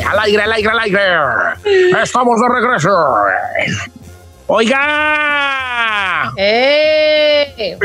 aire, 0.00 0.42
al 0.42 0.52
aire, 0.52 0.68
al 0.70 0.78
aire, 0.78 0.98
al 1.00 1.58
aire. 1.60 2.02
Estamos 2.02 2.40
de 2.40 2.48
regreso. 2.48 2.90
Oiga. 4.48 6.32
¡Eh! 6.36 7.76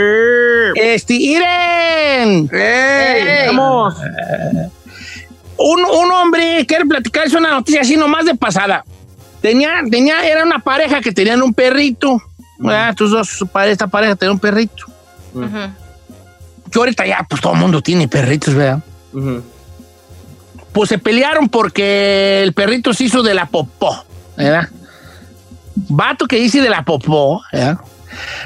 Este, 0.75 1.13
Iren. 1.13 2.49
¡Eh! 2.53 3.43
Vamos. 3.47 3.95
Un, 5.57 5.85
un 5.85 6.11
hombre 6.11 6.65
quiere 6.65 6.85
platicarles 6.85 7.33
una 7.33 7.51
noticia 7.51 7.81
así 7.81 7.95
nomás 7.97 8.25
de 8.25 8.35
pasada. 8.35 8.83
Tenía, 9.41 9.81
tenía, 9.89 10.25
era 10.25 10.43
una 10.43 10.59
pareja 10.59 11.01
que 11.01 11.11
tenían 11.11 11.41
un 11.41 11.53
perrito. 11.53 12.21
¿verdad? 12.59 12.89
Estos 12.91 13.11
dos, 13.11 13.45
esta 13.65 13.87
pareja 13.87 14.15
tenía 14.15 14.31
un 14.31 14.39
perrito. 14.39 14.85
Ujú. 15.33 15.73
Que 16.71 16.79
ahorita 16.79 17.05
ya, 17.05 17.25
pues 17.29 17.41
todo 17.41 17.53
el 17.53 17.59
mundo 17.59 17.81
tiene 17.81 18.07
perritos, 18.07 18.53
¿verdad? 18.53 18.79
Ujú. 19.11 19.43
Pues 20.73 20.89
se 20.89 20.97
pelearon 20.97 21.49
porque 21.49 22.41
el 22.43 22.53
perrito 22.53 22.93
se 22.93 23.05
hizo 23.05 23.21
de 23.23 23.33
la 23.33 23.45
popó, 23.45 24.05
¿verdad? 24.35 24.69
Vato 25.75 26.25
que 26.27 26.37
dice 26.37 26.61
de 26.61 26.69
la 26.69 26.83
popó, 26.83 27.41
¿verdad? 27.51 27.77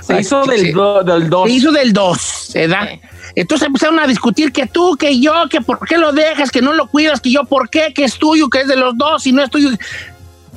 Se 0.02 0.20
hizo 0.20 0.46
del, 0.46 0.60
sí. 0.62 0.72
do- 0.72 1.04
del 1.04 1.30
2. 1.30 1.48
Se 1.50 1.56
hizo 1.56 1.72
del 1.72 1.92
2, 1.94 2.52
¿verdad? 2.54 2.88
Entonces 3.36 3.68
empezaron 3.68 4.00
a 4.00 4.08
discutir 4.08 4.52
que 4.52 4.66
tú, 4.66 4.96
que 4.98 5.20
yo, 5.20 5.34
que 5.50 5.62
por 5.62 5.86
qué 5.88 5.98
lo 5.98 6.12
dejas, 6.14 6.52
que 6.52 6.62
no 6.62 6.74
lo 6.74 6.88
cuidas, 6.88 7.20
que 7.22 7.32
yo 7.32 7.44
por 7.46 7.70
qué, 7.70 7.94
que 7.94 8.04
es 8.06 8.18
tuyo, 8.18 8.50
que 8.50 8.62
es 8.62 8.68
de 8.68 8.76
los 8.78 8.98
dos 8.98 9.28
y 9.28 9.32
no 9.32 9.44
es 9.44 9.50
tuyo. 9.50 9.70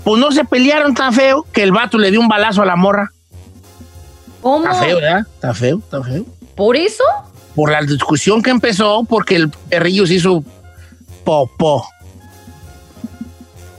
Pues 0.04 0.20
no 0.20 0.30
se 0.32 0.44
pelearon 0.44 0.94
tan 0.94 1.12
feo 1.12 1.44
que 1.52 1.62
el 1.62 1.72
vato 1.72 1.98
le 1.98 2.10
dio 2.10 2.20
un 2.20 2.28
balazo 2.28 2.62
a 2.62 2.66
la 2.66 2.76
morra. 2.76 3.12
¿Cómo? 4.40 4.64
Está 4.64 4.74
feo, 4.80 4.96
¿verdad? 4.96 5.26
Está 5.34 5.54
feo, 5.54 5.78
está 5.78 6.02
feo. 6.02 6.24
¿Por 6.54 6.76
eso? 6.76 7.04
Por 7.54 7.70
la 7.70 7.82
discusión 7.82 8.42
que 8.42 8.50
empezó, 8.50 9.04
porque 9.04 9.36
el 9.36 9.50
perrillo 9.50 10.06
se 10.06 10.14
hizo 10.14 10.42
popó. 11.24 11.86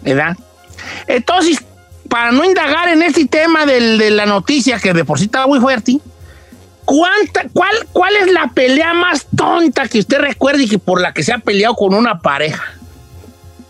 ¿Verdad? 0.01 0.35
Entonces, 1.07 1.63
para 2.09 2.31
no 2.31 2.43
indagar 2.43 2.89
en 2.89 3.03
este 3.03 3.25
tema 3.25 3.65
del- 3.65 3.97
de 3.97 4.09
la 4.11 4.25
noticia, 4.25 4.79
que 4.79 4.93
de 4.93 5.05
por 5.05 5.19
sí 5.19 5.25
estaba 5.25 5.47
muy 5.47 5.59
fuerte, 5.59 5.99
¿cuánta, 6.85 7.45
cuál, 7.53 7.75
¿cuál 7.93 8.15
es 8.15 8.31
la 8.31 8.47
pelea 8.47 8.93
más 8.93 9.27
tonta 9.35 9.87
que 9.87 9.99
usted 9.99 10.19
recuerde 10.19 10.63
y 10.63 10.67
que 10.69 10.79
por 10.79 10.99
la 10.99 11.13
que 11.13 11.23
se 11.23 11.31
ha 11.33 11.37
peleado 11.37 11.75
con 11.75 11.93
una 11.93 12.19
pareja? 12.19 12.63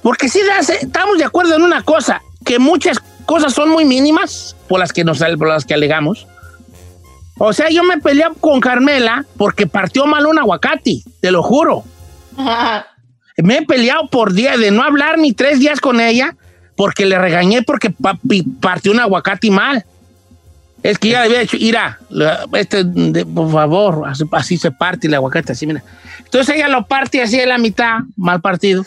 Porque 0.02 0.30
sí, 0.30 0.40
da- 0.48 0.64
se- 0.64 0.78
estamos 0.86 1.18
de 1.18 1.26
acuerdo 1.26 1.56
en 1.56 1.62
una 1.64 1.84
cosa, 1.84 2.22
que 2.46 2.58
muchas 2.60 2.98
cosas 3.26 3.54
son 3.54 3.70
muy 3.70 3.86
mínimas 3.86 4.56
por 4.68 4.80
las 4.80 4.92
que, 4.94 5.04
nos, 5.04 5.20
por 5.38 5.48
las 5.48 5.66
que 5.66 5.74
alegamos. 5.74 6.28
O 7.38 7.54
sea, 7.54 7.70
yo 7.70 7.84
me 7.84 7.98
peleé 7.98 8.26
con 8.40 8.60
Carmela 8.60 9.26
porque 9.38 9.68
partió 9.68 10.06
mal 10.06 10.26
un 10.26 10.40
aguacate, 10.40 11.04
te 11.20 11.32
lo 11.32 11.44
juro. 11.44 11.84
Me 13.38 13.58
he 13.58 13.66
peleado 13.66 14.08
por 14.10 14.34
día 14.34 14.58
de 14.58 14.72
no 14.72 14.84
hablar 14.84 15.18
ni 15.18 15.34
tres 15.34 15.60
días 15.60 15.80
con 15.80 16.00
ella 16.00 16.36
porque 16.76 17.06
le 17.06 17.18
regañé 17.18 17.62
porque 17.62 17.94
partió 18.60 18.92
un 18.92 19.00
aguacate 19.00 19.52
mal. 19.52 19.86
Es 20.84 20.98
que 20.98 21.10
ya 21.10 21.20
le 21.20 21.26
había 21.26 21.40
dicho, 21.42 21.58
mira, 21.60 22.00
este, 22.54 22.84
por 23.26 23.52
favor, 23.52 24.04
así, 24.08 24.24
así 24.32 24.58
se 24.58 24.72
parte 24.72 25.08
el 25.08 25.14
aguacate, 25.14 25.52
así, 25.52 25.68
mira. 25.68 25.84
Entonces 26.26 26.56
ella 26.56 26.70
lo 26.70 26.88
parte 26.88 27.22
así 27.22 27.38
de 27.38 27.46
la 27.46 27.60
mitad, 27.60 28.00
mal 28.16 28.42
partido. 28.42 28.84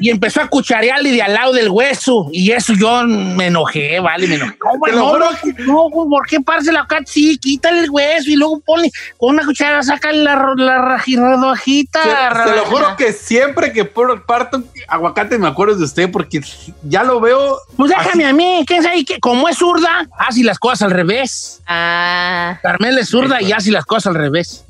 Y 0.00 0.10
empezó 0.10 0.40
a 0.40 0.48
cucharearle 0.48 1.10
de 1.12 1.22
al 1.22 1.34
lado 1.34 1.52
del 1.52 1.68
hueso. 1.68 2.28
Y 2.32 2.52
eso 2.52 2.72
yo 2.74 3.02
me 3.04 3.46
enojé, 3.48 4.00
vale, 4.00 4.26
me 4.26 4.36
enojé. 4.36 4.56
¿Cómo 4.58 4.84
Te 4.86 4.92
lo 4.92 4.98
no, 4.98 5.08
juro 5.10 5.26
no, 5.58 5.88
no, 5.90 6.08
¿por 6.08 6.26
qué 6.26 6.40
parte 6.40 6.70
el 6.70 6.76
aguacate? 6.76 7.04
Sí, 7.10 7.38
quítale 7.38 7.80
el 7.80 7.90
hueso 7.90 8.30
y 8.30 8.36
luego 8.36 8.60
ponle 8.60 8.90
con 9.18 9.34
una 9.34 9.44
cuchara, 9.44 9.82
saca 9.82 10.12
la, 10.12 10.36
ro- 10.36 10.54
la 10.54 10.78
raji- 10.78 11.16
rodajita. 11.18 12.02
Se, 12.02 12.50
se 12.50 12.56
lo 12.56 12.64
juro 12.64 12.96
que 12.96 13.12
siempre 13.12 13.72
que 13.72 13.84
por- 13.84 14.24
parto 14.24 14.62
aguacate 14.88 15.38
me 15.38 15.48
acuerdo 15.48 15.76
de 15.76 15.84
usted 15.84 16.10
porque 16.10 16.40
ya 16.82 17.04
lo 17.04 17.20
veo. 17.20 17.58
Pues 17.76 17.90
déjame 17.90 18.24
a 18.26 18.32
mí, 18.32 18.64
¿quién 18.66 18.82
sabe 18.82 19.04
qué? 19.04 19.18
Como 19.20 19.48
es 19.48 19.58
zurda, 19.58 20.08
hace 20.18 20.42
las 20.44 20.58
cosas 20.58 20.82
al 20.82 20.90
revés. 20.92 21.60
Ah. 21.66 22.58
Carmela 22.62 23.00
es 23.00 23.08
zurda 23.08 23.40
y 23.42 23.52
hace 23.52 23.70
las 23.70 23.84
cosas 23.84 24.06
al 24.08 24.14
revés. 24.14 24.64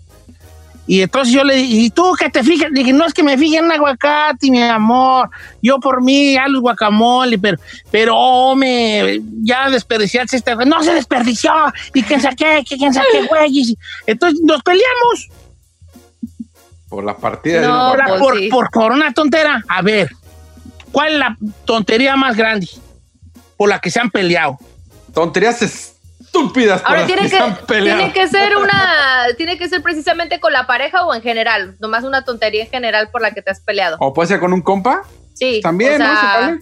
Y 0.92 1.02
entonces 1.02 1.32
yo 1.32 1.44
le 1.44 1.54
dije, 1.54 1.72
¿y 1.82 1.90
tú 1.90 2.14
qué 2.18 2.30
te 2.30 2.42
fijas? 2.42 2.68
Dije, 2.72 2.92
no 2.92 3.06
es 3.06 3.14
que 3.14 3.22
me 3.22 3.38
fije 3.38 3.58
en 3.58 3.70
aguacate, 3.70 4.50
mi 4.50 4.60
amor. 4.60 5.30
Yo 5.62 5.78
por 5.78 6.02
mí 6.02 6.36
hago 6.36 6.48
el 6.48 6.58
guacamole, 6.60 7.38
pero, 7.38 7.58
pero, 7.92 8.16
hombre, 8.16 9.20
ya 9.42 9.70
desperdiciaste 9.70 10.38
este. 10.38 10.56
No 10.66 10.82
se 10.82 10.92
desperdició. 10.92 11.52
Y 11.94 12.02
quién 12.02 12.20
saqué, 12.20 12.64
que 12.68 12.76
quién 12.76 12.92
saqué, 12.92 13.24
güey. 13.28 13.76
Entonces 14.04 14.40
nos 14.42 14.60
peleamos 14.64 15.28
Por 16.88 17.04
la 17.04 17.16
partida 17.16 17.60
de 17.60 17.66
No, 17.68 17.84
un 17.84 17.90
por, 17.90 17.98
la- 17.98 18.04
aguacate. 18.06 18.20
por, 18.28 18.38
sí. 18.40 18.48
por- 18.48 18.70
por 18.70 18.90
una 18.92 19.12
tontera. 19.12 19.62
A 19.68 19.82
ver, 19.82 20.10
¿cuál 20.90 21.12
es 21.12 21.18
la 21.20 21.36
tontería 21.66 22.16
más 22.16 22.36
grande 22.36 22.68
por 23.56 23.68
la 23.68 23.78
que 23.78 23.92
se 23.92 24.00
han 24.00 24.10
peleado? 24.10 24.58
Tonterías 25.14 25.62
estúpidas 26.30 26.82
Ahora 26.84 27.06
tiene 27.06 27.28
que, 27.28 27.38
peleado. 27.66 27.98
tiene 27.98 28.12
que 28.12 28.28
ser 28.28 28.56
una, 28.56 29.26
tiene 29.36 29.58
que 29.58 29.68
ser 29.68 29.82
precisamente 29.82 30.38
con 30.38 30.52
la 30.52 30.66
pareja 30.66 31.04
o 31.04 31.12
en 31.12 31.22
general, 31.22 31.76
nomás 31.80 32.04
una 32.04 32.24
tontería 32.24 32.64
en 32.64 32.70
general 32.70 33.10
por 33.10 33.20
la 33.20 33.32
que 33.32 33.42
te 33.42 33.50
has 33.50 33.60
peleado. 33.60 33.96
O 34.00 34.14
puede 34.14 34.28
ser 34.28 34.40
con 34.40 34.52
un 34.52 34.62
compa. 34.62 35.02
Sí. 35.34 35.60
También, 35.62 35.94
o 36.00 36.04
sea, 36.04 36.06
¿no? 36.06 36.20
¿Se 36.20 36.26
vale? 36.26 36.60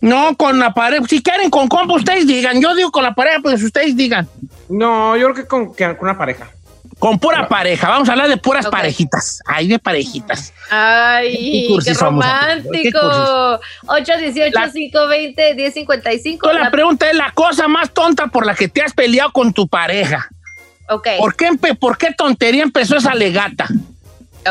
No, 0.00 0.36
con 0.36 0.58
la 0.58 0.72
pareja. 0.72 1.04
Si 1.08 1.22
quieren 1.22 1.50
con 1.50 1.68
compa, 1.68 1.94
ustedes 1.94 2.26
digan. 2.26 2.60
Yo 2.60 2.74
digo 2.74 2.90
con 2.90 3.02
la 3.02 3.14
pareja, 3.14 3.40
pues 3.42 3.62
ustedes 3.62 3.96
digan. 3.96 4.28
No, 4.68 5.16
yo 5.16 5.26
creo 5.26 5.34
que 5.34 5.46
con, 5.46 5.74
que 5.74 5.84
con 5.96 6.08
una 6.08 6.18
pareja. 6.18 6.50
Con 6.98 7.18
pura 7.18 7.46
pareja. 7.46 7.88
Vamos 7.90 8.08
a 8.08 8.12
hablar 8.12 8.28
de 8.28 8.38
puras 8.38 8.66
parejitas. 8.68 9.42
Ay, 9.46 9.68
de 9.68 9.78
parejitas. 9.78 10.52
Ay, 10.70 11.68
qué 11.68 11.76
qué 11.84 11.92
romántico. 11.94 13.60
818 13.86 14.58
La- 14.58 14.70
520 14.72 15.54
1055. 15.54 16.46
Entonces, 16.46 16.64
la 16.64 16.70
pregunta 16.70 17.10
es 17.10 17.16
la 17.16 17.30
cosa 17.32 17.68
más 17.68 17.92
tonta 17.92 18.28
por 18.28 18.46
la 18.46 18.54
que 18.54 18.68
te 18.68 18.80
has 18.82 18.94
peleado 18.94 19.30
con 19.32 19.52
tu 19.52 19.68
pareja. 19.68 20.26
Ok, 20.88 21.06
¿Por 21.18 21.36
qué, 21.36 21.48
empe- 21.50 21.78
por 21.78 21.98
qué 21.98 22.14
tontería 22.16 22.62
empezó 22.62 22.96
esa 22.96 23.14
legata? 23.14 23.68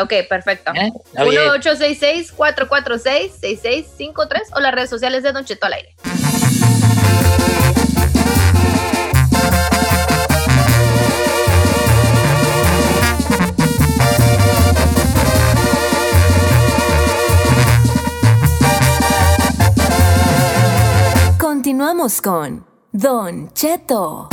ok, 0.00 0.12
perfecto. 0.28 0.72
¿Eh? 0.74 0.92
Está 1.06 1.24
bien. 1.24 1.42
1-866-446-6653 1.62 4.40
o 4.54 4.60
las 4.60 4.74
redes 4.74 4.90
sociales 4.90 5.22
de 5.22 5.32
Don 5.32 5.44
Cheto 5.44 5.66
al 5.66 5.72
aire. 5.74 5.94
Continuamos 21.76 22.22
con 22.22 22.64
Don 22.90 23.52
Cheto. 23.52 24.30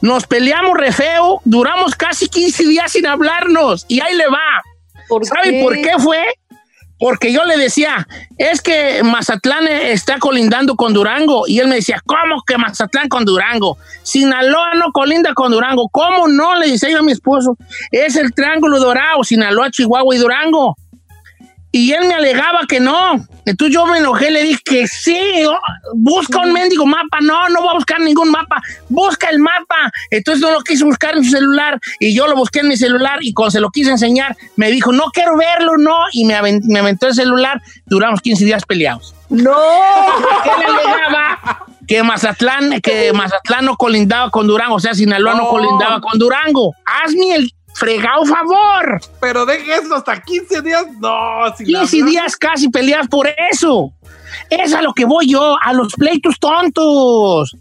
nos 0.00 0.26
peleamos 0.26 0.76
re 0.76 0.92
feo, 0.92 1.40
duramos 1.44 1.94
casi 1.94 2.28
15 2.28 2.64
días 2.64 2.92
sin 2.92 3.06
hablarnos 3.06 3.84
y 3.88 4.00
ahí 4.00 4.14
le 4.14 4.26
va. 4.28 4.62
¿Sabe 5.22 5.60
por 5.62 5.74
qué 5.74 5.92
fue? 5.98 6.24
Porque 6.98 7.32
yo 7.32 7.44
le 7.46 7.56
decía, 7.56 8.06
es 8.36 8.60
que 8.60 9.02
Mazatlán 9.02 9.66
está 9.66 10.18
colindando 10.18 10.76
con 10.76 10.92
Durango. 10.92 11.44
Y 11.48 11.58
él 11.58 11.66
me 11.66 11.76
decía, 11.76 12.02
¿cómo 12.04 12.42
que 12.46 12.58
Mazatlán 12.58 13.08
con 13.08 13.24
Durango? 13.24 13.78
Sinaloa 14.02 14.74
no 14.74 14.92
colinda 14.92 15.32
con 15.32 15.50
Durango. 15.50 15.88
¿Cómo 15.90 16.28
no? 16.28 16.54
Le 16.56 16.70
decía 16.70 16.90
yo 16.90 16.98
a 16.98 17.02
mi 17.02 17.12
esposo. 17.12 17.56
Es 17.90 18.16
el 18.16 18.34
Triángulo 18.34 18.78
Dorado, 18.78 19.24
Sinaloa, 19.24 19.70
Chihuahua 19.70 20.14
y 20.14 20.18
Durango. 20.18 20.76
Y 21.72 21.92
él 21.92 22.06
me 22.08 22.14
alegaba 22.14 22.60
que 22.68 22.80
no. 22.80 23.24
Entonces 23.46 23.72
yo 23.74 23.86
me 23.86 23.98
enojé, 23.98 24.30
le 24.32 24.42
dije 24.42 24.60
que 24.64 24.88
sí, 24.88 25.16
busca 25.94 26.40
un 26.40 26.52
mendigo 26.52 26.84
mapa. 26.84 27.18
No, 27.22 27.48
no 27.48 27.60
voy 27.62 27.70
a 27.70 27.74
buscar 27.74 28.00
ningún 28.00 28.30
mapa. 28.30 28.60
Busca 28.88 29.28
el 29.28 29.38
mapa. 29.38 29.92
Entonces 30.10 30.42
no 30.42 30.50
lo 30.50 30.60
quise 30.62 30.84
buscar 30.84 31.16
en 31.16 31.24
su 31.24 31.30
celular 31.30 31.78
y 32.00 32.14
yo 32.14 32.26
lo 32.26 32.34
busqué 32.34 32.60
en 32.60 32.68
mi 32.68 32.76
celular 32.76 33.18
y 33.22 33.32
cuando 33.32 33.52
se 33.52 33.60
lo 33.60 33.70
quise 33.70 33.90
enseñar 33.90 34.36
me 34.56 34.70
dijo, 34.70 34.90
no 34.92 35.04
quiero 35.12 35.36
verlo, 35.36 35.76
no. 35.78 35.96
Y 36.12 36.24
me, 36.24 36.34
aven- 36.34 36.62
me 36.64 36.80
aventó 36.80 37.06
el 37.06 37.14
celular. 37.14 37.62
Duramos 37.86 38.20
15 38.20 38.44
días 38.44 38.64
peleados. 38.64 39.14
¡No! 39.28 39.54
Porque 39.54 40.50
él 40.50 40.66
alegaba 40.66 41.66
que 41.86 42.02
Mazatlán, 42.02 42.80
que 42.80 43.12
Mazatlán 43.12 43.64
no 43.64 43.76
colindaba 43.76 44.30
con 44.30 44.46
Durango, 44.46 44.74
o 44.76 44.80
sea, 44.80 44.94
Sinaloa 44.94 45.34
no, 45.34 45.42
No. 45.44 45.48
colindaba 45.48 46.00
con 46.00 46.18
Durango. 46.18 46.72
Hazme 46.84 47.34
el 47.36 47.52
fregado 47.80 48.26
favor. 48.26 49.00
Pero 49.20 49.46
deje 49.46 49.74
eso 49.74 49.94
hasta 49.94 50.20
15 50.20 50.60
días. 50.62 50.86
No, 51.00 51.56
sin 51.56 51.66
15 51.66 51.96
hablar. 51.96 52.10
días 52.10 52.36
casi 52.36 52.68
peleas 52.68 53.08
por 53.08 53.26
eso. 53.50 53.92
Es 54.50 54.74
a 54.74 54.82
lo 54.82 54.92
que 54.92 55.06
voy 55.06 55.30
yo, 55.30 55.56
a 55.60 55.72
los 55.72 55.94
pleitos 55.94 56.38
tontos. 56.38 57.56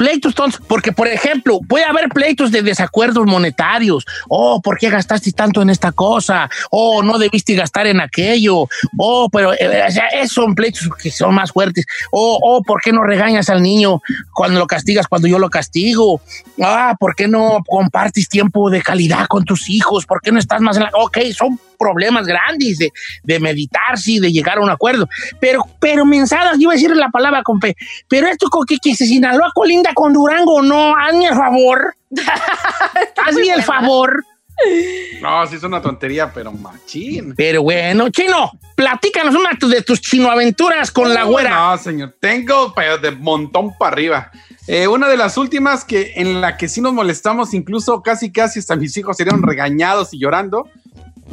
Pleitos 0.00 0.34
tontos, 0.34 0.62
porque 0.66 0.92
por 0.92 1.08
ejemplo, 1.08 1.60
puede 1.68 1.84
haber 1.84 2.08
pleitos 2.08 2.50
de 2.50 2.62
desacuerdos 2.62 3.26
monetarios. 3.26 4.06
Oh, 4.30 4.62
¿por 4.62 4.78
qué 4.78 4.88
gastaste 4.88 5.30
tanto 5.32 5.60
en 5.60 5.68
esta 5.68 5.92
cosa? 5.92 6.48
Oh, 6.70 7.02
no 7.02 7.18
debiste 7.18 7.54
gastar 7.54 7.86
en 7.86 8.00
aquello. 8.00 8.66
Oh, 8.96 9.28
pero 9.30 9.52
eh, 9.52 9.84
o 9.86 9.90
sea, 9.90 10.06
esos 10.06 10.32
son 10.32 10.54
pleitos 10.54 10.88
que 11.02 11.10
son 11.10 11.34
más 11.34 11.52
fuertes. 11.52 11.84
Oh, 12.10 12.38
oh, 12.42 12.62
¿por 12.62 12.80
qué 12.80 12.92
no 12.92 13.02
regañas 13.02 13.50
al 13.50 13.62
niño 13.62 14.00
cuando 14.32 14.58
lo 14.58 14.66
castigas 14.66 15.06
cuando 15.06 15.28
yo 15.28 15.38
lo 15.38 15.50
castigo? 15.50 16.22
Ah, 16.62 16.96
¿por 16.98 17.14
qué 17.14 17.28
no 17.28 17.62
compartes 17.68 18.26
tiempo 18.30 18.70
de 18.70 18.80
calidad 18.80 19.26
con 19.26 19.44
tus 19.44 19.68
hijos? 19.68 20.06
¿Por 20.06 20.22
qué 20.22 20.32
no 20.32 20.38
estás 20.38 20.62
más 20.62 20.78
en 20.78 20.84
la... 20.84 20.90
Ok, 20.94 21.18
son 21.36 21.60
problemas 21.80 22.26
grandes 22.26 22.76
de, 22.78 22.92
de 23.24 23.40
meditarse 23.40 24.12
y 24.12 24.20
de 24.20 24.30
llegar 24.30 24.58
a 24.58 24.60
un 24.60 24.70
acuerdo. 24.70 25.08
Pero, 25.40 25.64
pero 25.80 26.04
mensadas, 26.04 26.56
yo 26.56 26.62
iba 26.62 26.72
a 26.72 26.74
decir 26.74 26.94
la 26.94 27.08
palabra 27.08 27.42
con 27.42 27.58
P, 27.58 27.74
pero 28.06 28.28
esto 28.28 28.48
con 28.50 28.66
que, 28.66 28.76
que 28.76 28.94
se 28.94 29.06
Sinaloa 29.06 29.50
colinda 29.54 29.92
con 29.94 30.12
Durango, 30.12 30.62
no, 30.62 30.94
hazme 30.96 31.26
el 31.26 31.34
favor. 31.34 31.94
hazme 33.26 33.48
el 33.48 33.62
favor. 33.62 34.24
No, 35.22 35.46
sí 35.46 35.56
es 35.56 35.62
una 35.62 35.80
tontería, 35.80 36.32
pero 36.32 36.52
machín. 36.52 37.34
Pero 37.34 37.62
bueno, 37.62 38.10
chino, 38.10 38.50
platícanos 38.74 39.34
una 39.34 39.50
de 39.58 39.82
tus 39.82 40.00
chinoaventuras 40.00 40.90
con 40.90 41.12
la 41.12 41.24
güera. 41.24 41.50
No, 41.50 41.78
señor, 41.78 42.14
tengo 42.20 42.74
de 43.00 43.10
montón 43.12 43.76
para 43.78 43.92
arriba. 43.92 44.30
Eh, 44.66 44.86
una 44.86 45.08
de 45.08 45.16
las 45.16 45.36
últimas 45.38 45.84
que 45.84 46.12
en 46.16 46.40
la 46.40 46.56
que 46.56 46.68
sí 46.68 46.80
nos 46.80 46.92
molestamos, 46.92 47.54
incluso 47.54 48.02
casi 48.02 48.30
casi 48.30 48.58
hasta 48.58 48.76
mis 48.76 48.96
hijos 48.96 49.16
serían 49.16 49.42
regañados 49.42 50.12
y 50.12 50.18
llorando. 50.18 50.68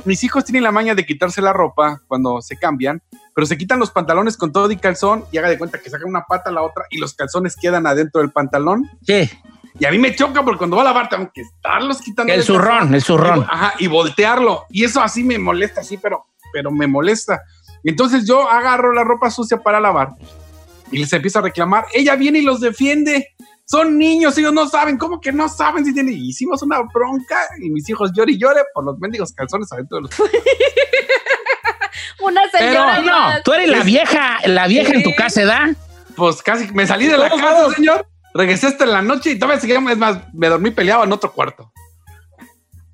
Mis 0.06 0.24
hijos 0.24 0.46
tienen 0.46 0.64
la 0.64 0.72
maña 0.72 0.96
de 0.96 1.06
quitarse 1.06 1.42
la 1.42 1.54
ropa 1.54 2.02
cuando 2.08 2.42
se 2.42 2.58
cambian, 2.58 3.02
pero 3.36 3.46
se 3.46 3.58
quitan 3.58 3.80
los 3.80 3.92
pantalones 3.92 4.38
con 4.38 4.52
todo 4.52 4.72
y 4.72 4.78
calzón 4.78 5.26
y 5.32 5.38
haga 5.38 5.50
de 5.50 5.58
cuenta 5.58 5.80
que 5.80 5.90
sacan 5.90 6.08
una 6.10 6.24
pata 6.28 6.50
a 6.50 6.54
la 6.54 6.62
otra 6.62 6.86
y 6.90 6.98
los 6.98 7.14
calzones 7.14 7.56
quedan 7.60 7.86
adentro 7.88 8.22
del 8.22 8.32
pantalón. 8.32 8.90
Sí, 9.06 9.30
Y 9.80 9.86
a 9.86 9.92
mí 9.92 9.98
me 10.00 10.16
choca 10.16 10.44
porque 10.44 10.58
cuando 10.60 10.76
va 10.78 10.82
a 10.84 10.86
lavar 10.86 11.10
tengo 11.10 11.30
que 11.34 11.42
estarlos 11.42 12.02
quitando. 12.02 12.32
el 12.34 12.42
zurrón, 12.44 12.78
calzón. 12.78 12.96
el 12.96 13.02
zurrón. 13.04 13.40
Y- 13.40 13.44
Ajá, 13.50 13.74
y 13.80 13.88
voltearlo. 13.88 14.66
Y 14.70 14.84
eso 14.86 15.02
así 15.02 15.24
me 15.24 15.38
molesta, 15.38 15.84
sí, 15.84 15.98
pero, 15.98 16.26
pero 16.54 16.72
me 16.72 16.88
molesta. 16.88 17.42
Entonces 17.84 18.26
yo 18.28 18.50
agarro 18.50 18.92
la 18.94 19.04
ropa 19.04 19.30
sucia 19.30 19.58
para 19.62 19.80
lavar 19.80 20.10
y 20.92 20.98
les 20.98 21.12
empiezo 21.14 21.40
a 21.40 21.42
reclamar. 21.44 21.86
Ella 21.94 22.16
viene 22.16 22.40
y 22.40 22.44
los 22.44 22.60
defiende. 22.60 23.36
Son 23.70 23.98
niños, 23.98 24.38
ellos 24.38 24.54
no 24.54 24.66
saben. 24.68 24.98
¿Cómo 24.98 25.20
que 25.20 25.34
no 25.34 25.50
saben 25.50 25.84
si 25.84 25.94
tienen? 25.94 26.18
Hicimos 26.18 26.62
una 26.62 26.80
bronca 26.94 27.38
y 27.62 27.70
mis 27.70 27.88
hijos 27.90 28.12
llore 28.16 28.32
y 28.32 28.38
llore 28.38 28.62
por 28.74 28.86
los 28.86 28.98
mendigos 28.98 29.34
calzones 29.34 29.70
adentro 29.74 29.98
de 29.98 30.02
los. 30.04 30.12
Una 32.20 32.42
Pero 32.52 32.66
señora. 32.66 33.00
no, 33.00 33.12
más. 33.12 33.44
tú 33.44 33.54
eres 33.54 33.70
la 33.70 33.84
vieja, 33.84 34.38
la 34.46 34.68
vieja 34.68 34.94
en 34.94 35.04
tu 35.04 35.14
casa, 35.16 35.44
¿da? 35.44 35.70
Pues 36.16 36.42
casi 36.42 36.72
me 36.72 36.88
salí 36.88 37.08
de 37.08 37.18
la 37.18 37.30
casa, 37.30 37.70
señor. 37.76 38.08
Regresé 38.34 38.68
hasta 38.68 38.86
en 38.86 38.92
la 38.92 39.02
noche 39.02 39.32
y 39.32 39.40
todavía 39.40 39.60
seguíamos. 39.60 39.92
Es 39.92 39.98
más, 39.98 40.20
me 40.34 40.48
dormí 40.48 40.72
peleado 40.72 41.04
en 41.04 41.12
otro 41.12 41.34
cuarto. 41.34 41.72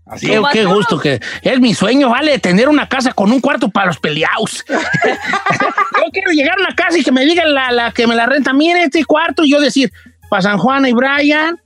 Así. 0.06 0.28
Qué, 0.28 0.42
qué 0.52 0.66
gusto 0.66 1.00
que 1.00 1.20
es 1.44 1.60
mi 1.60 1.74
sueño, 1.74 2.10
vale, 2.10 2.38
tener 2.40 2.68
una 2.68 2.90
casa 2.90 3.14
con 3.14 3.32
un 3.32 3.40
cuarto 3.40 3.70
para 3.70 3.88
los 3.88 4.00
peleados. 4.00 4.66
yo 4.68 6.04
quiero 6.12 6.32
llegar 6.32 6.58
a 6.58 6.62
una 6.62 6.76
casa 6.76 6.98
y 6.98 7.04
que 7.04 7.12
me 7.12 7.24
digan 7.26 7.54
la, 7.54 7.72
la 7.72 7.92
que 7.92 8.08
me 8.08 8.16
la 8.16 8.26
renta, 8.26 8.52
mire 8.54 8.84
este 8.84 9.06
cuarto, 9.06 9.46
y 9.46 9.52
yo 9.52 9.62
decir, 9.62 9.92
para 10.30 10.42
San 10.42 10.58
Juan 10.58 10.86
y 10.86 10.94
Brian, 10.94 11.60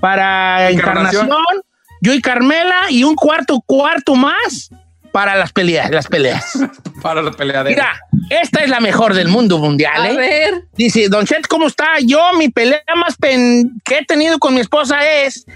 para 0.00 0.70
Encarnación. 0.70 1.26
Encarnación, 1.26 1.62
yo 2.00 2.14
y 2.14 2.20
Carmela, 2.20 2.90
y 2.90 3.04
un 3.04 3.14
cuarto, 3.14 3.60
cuarto 3.66 4.14
más 4.14 4.70
para 5.12 5.34
las 5.36 5.52
peleas, 5.52 5.90
las 5.90 6.06
peleas. 6.06 6.52
Para 7.02 7.22
la 7.22 7.30
peleadera. 7.30 7.70
Mira, 7.70 8.40
esta 8.42 8.60
es 8.62 8.68
la 8.68 8.80
mejor 8.80 9.14
del 9.14 9.28
mundo 9.28 9.58
mundial, 9.58 10.02
A 10.02 10.10
¿eh? 10.10 10.16
ver. 10.16 10.64
Dice, 10.76 11.08
Don 11.08 11.24
Chet, 11.26 11.46
¿cómo 11.46 11.66
está? 11.68 11.86
Yo, 12.04 12.20
mi 12.36 12.48
pelea 12.50 12.82
más 12.96 13.16
pen- 13.16 13.80
que 13.84 13.98
he 13.98 14.04
tenido 14.04 14.38
con 14.40 14.54
mi 14.54 14.60
esposa 14.60 14.98
es 15.08 15.46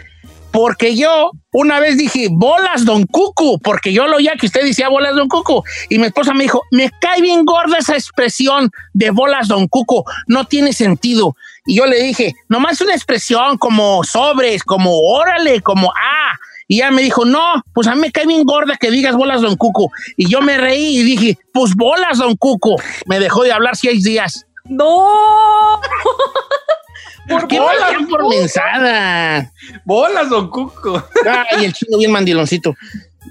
porque 0.52 0.94
yo 0.96 1.32
una 1.52 1.81
vez 1.81 1.96
dije, 1.99 2.28
bolas 2.31 2.84
Don 2.84 3.04
Cucu, 3.06 3.58
porque 3.60 3.93
yo 3.93 4.06
lo 4.06 4.16
oía 4.19 4.34
que 4.38 4.46
usted 4.46 4.62
decía 4.64 4.88
bolas 4.88 5.14
Don 5.16 5.28
Cucu. 5.28 5.62
Y 5.90 5.99
mi 5.99 6.06
esposa 6.06 6.32
me 6.32 6.44
dijo, 6.44 6.62
me 6.70 6.90
cae 7.00 7.20
bien 7.20 7.44
gorda 7.44 7.78
esa 7.78 7.94
expresión 7.94 8.70
de 8.94 9.10
bolas 9.10 9.49
Don 9.49 9.66
Cucu, 9.69 10.04
no 10.28 10.46
tiene 10.46 10.72
sentido. 10.72 11.37
Y 11.64 11.76
yo 11.76 11.87
le 11.87 12.03
dije, 12.03 12.35
nomás 12.49 12.81
una 12.81 12.94
expresión 12.94 13.56
como 13.59 14.03
sobres, 14.05 14.64
como 14.64 14.99
órale, 15.00 15.61
como 15.61 15.93
ah. 15.93 16.37
Y 16.69 16.76
ella 16.76 16.91
me 16.91 17.03
dijo, 17.03 17.25
no, 17.25 17.62
pues 17.75 17.87
a 17.87 17.94
mí 17.94 18.00
me 18.00 18.12
cae 18.12 18.26
bien 18.26 18.44
gorda 18.44 18.76
que 18.76 18.91
digas 18.91 19.14
bolas 19.14 19.43
Don 19.43 19.56
Cucu. 19.56 19.91
Y 20.17 20.29
yo 20.29 20.41
me 20.41 20.56
reí 20.56 20.99
y 20.99 21.03
dije, 21.03 21.38
pues 21.53 21.75
bolas 21.75 22.19
Don 22.19 22.37
Cucu. 22.37 22.76
Me 23.06 23.20
dejó 23.20 23.43
de 23.43 23.53
hablar 23.53 23.76
seis 23.76 24.05
días. 24.05 24.47
¡No! 24.64 25.81
¿Por 27.29 27.47
qué 27.47 27.61
bolas, 27.61 28.00
me 28.00 28.06
por 28.06 28.29
mensada? 28.29 29.53
Bolas, 29.85 30.29
don 30.29 30.50
Cuco. 30.50 31.03
Ay, 31.25 31.67
el 31.67 31.73
chino 31.73 31.99
bien 31.99 32.11
mandiloncito. 32.11 32.75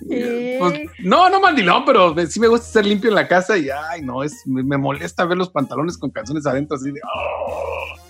Pues, 0.07 0.81
no, 0.99 1.29
no 1.29 1.39
mandilón, 1.39 1.83
pero 1.85 2.15
sí 2.27 2.39
me 2.39 2.47
gusta 2.47 2.67
ser 2.67 2.85
limpio 2.85 3.09
en 3.09 3.15
la 3.15 3.27
casa 3.27 3.57
y 3.57 3.69
ay, 3.69 4.01
no, 4.01 4.23
es, 4.23 4.33
me, 4.45 4.63
me 4.63 4.77
molesta 4.77 5.25
ver 5.25 5.37
los 5.37 5.49
pantalones 5.49 5.97
con 5.97 6.09
calzones 6.09 6.45
adentro 6.45 6.77
así 6.77 6.91
de. 6.91 7.01
oh. 7.03 8.01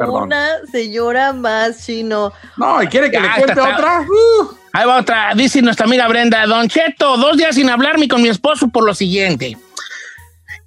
Perdón. 0.00 0.22
Una 0.24 0.46
señora 0.72 1.32
más 1.32 1.84
chino. 1.84 2.32
No, 2.56 2.82
y 2.82 2.86
quiere 2.88 3.10
que 3.10 3.16
Ya, 3.18 3.22
le 3.22 3.28
cuente 3.28 3.52
está- 3.52 3.70
está- 3.70 3.74
otra. 3.76 4.00
Uh, 4.00 4.48
Ahí 4.72 4.86
va 4.86 4.98
otra. 5.00 5.32
Dice 5.34 5.60
nuestra 5.62 5.84
amiga 5.86 6.08
Brenda, 6.08 6.46
Don 6.46 6.68
Cheto, 6.68 7.16
dos 7.18 7.36
días 7.36 7.54
sin 7.54 7.68
hablarme 7.68 8.08
con 8.08 8.22
mi 8.22 8.28
esposo 8.28 8.68
por 8.68 8.84
lo 8.84 8.94
siguiente. 8.94 9.58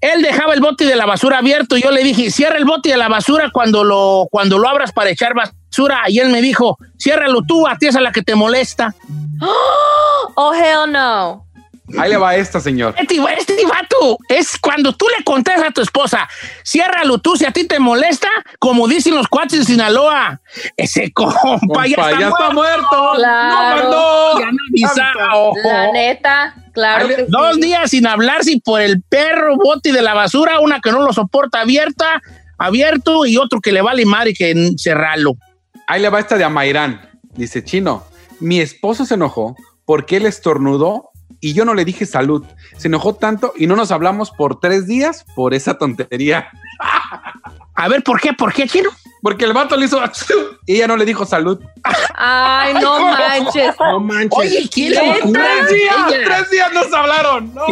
Él 0.02 0.22
dejaba 0.22 0.54
el 0.54 0.60
bote 0.60 0.86
de 0.86 0.96
la 0.98 1.06
basura 1.06 1.38
abierto 1.38 1.78
y 1.78 1.82
yo 1.82 1.90
le 1.90 2.04
dije, 2.04 2.30
cierra 2.30 2.58
el 2.58 2.66
bote 2.66 2.90
de 2.90 2.98
la 2.98 3.08
basura 3.08 3.50
cuando 3.54 3.84
lo, 3.86 4.28
cuando 4.30 4.58
lo 4.60 4.68
abras 4.68 4.92
para 4.92 5.10
echar 5.10 5.34
basura. 5.34 6.02
Y 6.10 6.20
él 6.20 6.30
me 6.30 6.42
dijo, 6.42 6.78
ciérralo 7.00 7.42
tú, 7.48 7.66
a 7.68 7.78
ti 7.78 7.88
es 7.88 7.96
a 7.96 8.02
la 8.02 8.12
que 8.12 8.22
te 8.22 8.36
molesta. 8.36 8.94
Oh, 10.36 10.54
hell 10.54 10.92
no. 10.92 11.43
Ahí 11.98 12.10
le 12.10 12.18
va 12.18 12.36
esta, 12.36 12.60
señor. 12.60 12.96
Este, 12.98 13.16
este 13.38 13.66
vato 13.66 14.18
es 14.30 14.58
cuando 14.60 14.94
tú 14.94 15.06
le 15.18 15.24
contas 15.24 15.62
a 15.62 15.72
tu 15.72 15.82
esposa, 15.82 16.28
ciérralo 16.66 17.18
tú 17.20 17.36
si 17.36 17.46
a 17.46 17.52
ti 17.52 17.66
te 17.68 17.80
molesta, 17.80 18.28
como 18.60 18.88
dicen 18.88 19.16
los 19.16 19.28
cuates 19.28 19.60
de 19.60 19.66
Sinaloa. 19.66 20.42
Ese 20.78 21.12
compa, 21.12 21.40
Compa, 21.42 21.88
ya, 21.88 21.96
está, 21.96 22.20
ya 22.20 22.28
está 22.30 22.50
muerto. 22.52 22.54
muerto. 22.54 23.12
Claro. 23.16 23.84
No 23.84 23.92
mandó. 23.92 24.40
Ya 24.40 24.52
no. 24.52 25.52
La 25.64 25.92
neta, 25.92 26.56
claro. 26.74 27.08
Ahí 27.08 27.26
Dos 27.28 27.56
sí. 27.56 27.62
días 27.62 27.90
sin 27.90 28.08
hablar 28.08 28.44
si 28.44 28.60
por 28.60 28.82
el 28.82 29.02
perro 29.02 29.56
bote 29.58 29.92
de 29.92 30.02
la 30.02 30.14
basura, 30.14 30.60
una 30.60 30.80
que 30.82 30.92
no 30.92 31.02
lo 31.06 31.14
soporta 31.14 31.62
abierta, 31.62 32.22
abierto 32.58 33.26
y 33.26 33.38
otro 33.38 33.62
que 33.62 33.72
le 33.72 33.82
vale 33.82 34.06
madre 34.06 34.32
y 34.32 34.34
que 34.34 34.72
cerrarlo. 34.78 35.34
Ahí 35.88 36.02
le 36.02 36.10
va 36.10 36.20
esta 36.20 36.38
de 36.38 36.44
Amairán. 36.44 37.10
Dice, 37.36 37.64
chino, 37.64 38.04
mi 38.40 38.60
esposo 38.60 39.06
se 39.06 39.16
enojó 39.16 39.56
porque 39.86 40.18
él 40.18 40.26
estornudó 40.26 41.10
y 41.44 41.54
yo 41.54 41.66
no 41.66 41.74
le 41.74 41.84
dije 41.84 42.06
salud. 42.06 42.46
Se 42.78 42.88
enojó 42.88 43.16
tanto 43.16 43.54
y 43.58 43.68
no 43.68 43.76
nos 43.76 43.92
hablamos 43.92 44.32
por 44.32 44.60
tres 44.62 44.88
días 44.88 45.26
por 45.36 45.54
esa 45.54 45.78
tontería. 45.78 46.48
A 47.76 47.88
ver, 47.90 48.02
¿por 48.04 48.22
qué? 48.22 48.34
¿Por 48.34 48.54
qué, 48.54 48.68
chino? 48.68 48.90
Porque 49.22 49.46
el 49.46 49.52
vato 49.54 49.76
le 49.76 49.86
hizo 49.86 50.00
y 50.66 50.76
ella 50.76 50.88
no 50.88 50.96
le 50.96 51.06
dijo 51.06 51.26
salud. 51.26 51.60
Ay, 52.16 52.74
no 52.76 53.00
manches. 53.00 53.76
No 53.80 54.00
manches. 54.00 54.40
Oye, 54.40 54.70
¿quién 54.72 54.92
le. 54.94 55.00
¡Tres 55.32 55.70
días! 55.70 55.96
Ella. 56.08 56.26
¡Tres 56.26 56.50
días 56.52 56.72
nos 56.74 56.94
hablaron! 56.94 57.54
¡No! 57.54 57.66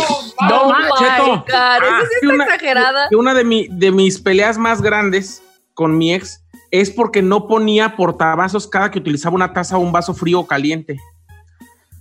No, 0.50 0.62
Oh 0.64 0.70
ma- 0.70 0.80
my 0.80 0.90
Cheto. 1.00 1.26
God, 1.28 1.84
Eso 1.88 2.02
sí 2.02 2.10
que 2.10 2.26
está 2.28 2.34
una- 2.34 2.44
exagerada. 2.46 3.08
que 3.10 3.16
una 3.16 3.34
de, 3.34 3.44
mi- 3.46 3.68
de 3.70 3.92
mis 3.92 4.20
peleas 4.20 4.58
más 4.58 4.82
grandes 4.82 5.42
con 5.74 5.98
mi 5.98 6.14
ex 6.14 6.44
es 6.72 6.90
porque 6.90 7.22
no 7.22 7.48
ponía 7.48 7.96
portavasos 7.96 8.68
cada 8.68 8.92
que 8.92 9.00
utilizaba 9.00 9.36
una 9.36 9.54
taza 9.54 9.78
o 9.78 9.80
un 9.82 9.92
vaso 9.92 10.14
frío 10.14 10.40
o 10.42 10.48
caliente. 10.48 10.98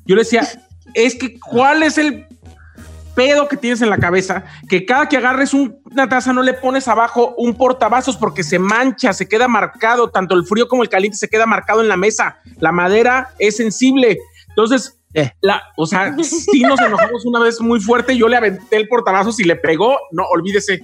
Yo 0.06 0.16
le 0.16 0.22
decía, 0.22 0.48
es 0.94 1.14
que, 1.14 1.38
¿cuál 1.40 1.82
es 1.82 1.98
el 1.98 2.26
pedo 3.14 3.48
que 3.48 3.56
tienes 3.56 3.82
en 3.82 3.90
la 3.90 3.98
cabeza? 3.98 4.44
Que 4.68 4.86
cada 4.86 5.08
que 5.08 5.16
agarres 5.16 5.52
un- 5.52 5.76
una 5.90 6.08
taza 6.08 6.32
no 6.32 6.42
le 6.42 6.54
pones 6.54 6.86
abajo 6.88 7.34
un 7.36 7.54
portavasos 7.54 8.16
porque 8.16 8.42
se 8.42 8.58
mancha, 8.58 9.12
se 9.12 9.28
queda 9.28 9.48
marcado, 9.48 10.10
tanto 10.10 10.34
el 10.34 10.44
frío 10.46 10.68
como 10.68 10.82
el 10.82 10.88
caliente 10.88 11.18
se 11.18 11.28
queda 11.28 11.46
marcado 11.46 11.80
en 11.82 11.88
la 11.88 11.96
mesa. 11.96 12.38
La 12.58 12.72
madera 12.72 13.30
es 13.38 13.56
sensible. 13.56 14.18
Entonces, 14.48 14.96
Eh. 15.12 15.32
la, 15.40 15.60
o 15.76 15.86
sea, 15.86 16.14
sí 16.22 16.60
nos 16.62 16.80
enojamos 16.80 17.26
una 17.26 17.40
vez 17.40 17.60
muy 17.60 17.80
fuerte, 17.80 18.16
yo 18.16 18.28
le 18.28 18.36
aventé 18.36 18.76
el 18.76 18.86
portavasos 18.88 19.40
y 19.40 19.44
le 19.44 19.56
pegó, 19.56 19.98
no, 20.12 20.22
olvídese. 20.30 20.80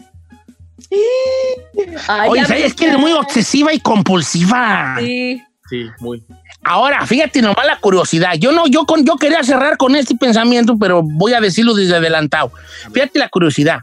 Ay, 2.09 2.29
Oye, 2.31 2.67
es 2.67 2.75
que 2.75 2.87
es 2.89 2.99
muy 2.99 3.13
obsesiva 3.13 3.73
y 3.73 3.81
compulsiva. 3.81 4.97
Sí. 4.99 5.43
Sí, 5.69 5.87
muy. 5.99 6.23
Ahora, 6.63 7.05
fíjate 7.07 7.43
nomás 7.43 7.67
la 7.67 7.79
curiosidad. 7.79 8.35
Yo 8.39 8.53
no, 8.53 8.67
yo 8.67 8.85
con, 8.85 9.05
yo 9.05 9.17
quería 9.17 9.43
cerrar 9.43 9.77
con 9.77 9.97
este 9.97 10.17
pensamiento, 10.17 10.77
pero 10.79 11.03
voy 11.03 11.33
a 11.33 11.41
decirlo 11.41 11.75
desde 11.75 11.97
adelantado. 11.97 12.53
Fíjate 12.93 13.19
la 13.19 13.29
curiosidad. 13.29 13.81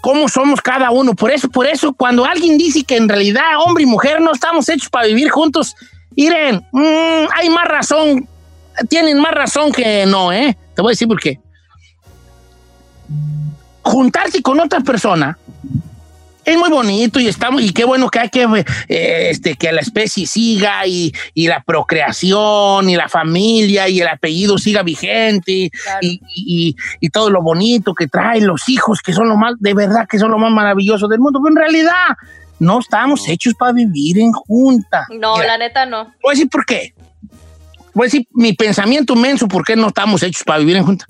¿Cómo 0.00 0.28
somos 0.28 0.60
cada 0.60 0.90
uno? 0.90 1.14
Por 1.14 1.30
eso, 1.30 1.48
por 1.48 1.66
eso, 1.66 1.92
cuando 1.92 2.24
alguien 2.24 2.58
dice 2.58 2.82
que 2.82 2.96
en 2.96 3.08
realidad 3.08 3.42
hombre 3.64 3.84
y 3.84 3.86
mujer 3.86 4.20
no 4.20 4.32
estamos 4.32 4.68
hechos 4.68 4.88
para 4.88 5.06
vivir 5.06 5.30
juntos, 5.30 5.76
miren, 6.16 6.66
mm, 6.72 7.26
hay 7.34 7.48
más 7.50 7.68
razón, 7.68 8.28
tienen 8.88 9.20
más 9.20 9.32
razón 9.32 9.70
que 9.70 10.04
no, 10.06 10.32
¿eh? 10.32 10.56
Te 10.74 10.82
voy 10.82 10.90
a 10.90 10.94
decir 10.94 11.06
por 11.06 11.20
qué. 11.20 11.38
Juntarse 13.82 14.42
con 14.42 14.58
otra 14.58 14.80
persona 14.80 15.38
es 16.44 16.56
muy 16.56 16.70
bonito 16.70 17.20
y 17.20 17.28
estamos 17.28 17.62
y 17.62 17.72
qué 17.72 17.84
bueno 17.84 18.08
que 18.08 18.18
hay 18.18 18.28
que 18.28 18.42
eh, 18.88 19.28
este 19.30 19.54
que 19.54 19.70
la 19.70 19.80
especie 19.80 20.26
siga 20.26 20.84
y, 20.86 21.12
y 21.34 21.46
la 21.46 21.62
procreación 21.62 22.90
y 22.90 22.96
la 22.96 23.08
familia 23.08 23.88
y 23.88 24.00
el 24.00 24.08
apellido 24.08 24.58
siga 24.58 24.82
vigente 24.82 25.70
Claro. 25.84 25.98
y, 26.02 26.20
y- 26.34 26.76
y 27.00 27.08
todo 27.10 27.30
lo 27.30 27.42
bonito 27.42 27.94
que 27.94 28.08
traen 28.08 28.46
los 28.46 28.68
hijos 28.68 29.00
que 29.02 29.12
son 29.12 29.28
lo 29.28 29.36
más 29.36 29.54
de 29.60 29.72
verdad 29.74 30.06
que 30.10 30.18
son 30.18 30.30
lo 30.32 30.38
más 30.38 30.50
maravilloso 30.50 31.06
del 31.08 31.20
mundo. 31.20 31.40
Pero 31.42 31.52
en 31.54 31.56
realidad 31.60 32.16
no 32.58 32.80
estamos 32.80 33.28
hechos 33.28 33.54
para 33.54 33.72
vivir 33.72 34.18
en 34.18 34.32
junta. 34.32 35.06
No, 35.10 35.34
Mira, 35.36 35.46
la 35.46 35.58
neta 35.58 35.86
no. 35.86 36.04
voy 36.22 36.30
a 36.30 36.34
decir 36.34 36.48
por 36.48 36.64
qué. 36.66 36.92
Voy 37.94 38.04
a 38.04 38.06
decir 38.06 38.26
mi 38.32 38.52
pensamiento 38.52 39.14
menso 39.14 39.46
por 39.46 39.64
qué 39.64 39.76
no 39.76 39.88
estamos 39.88 40.22
hechos 40.22 40.42
para 40.44 40.58
vivir 40.60 40.76
en 40.76 40.84
junta. 40.86 41.06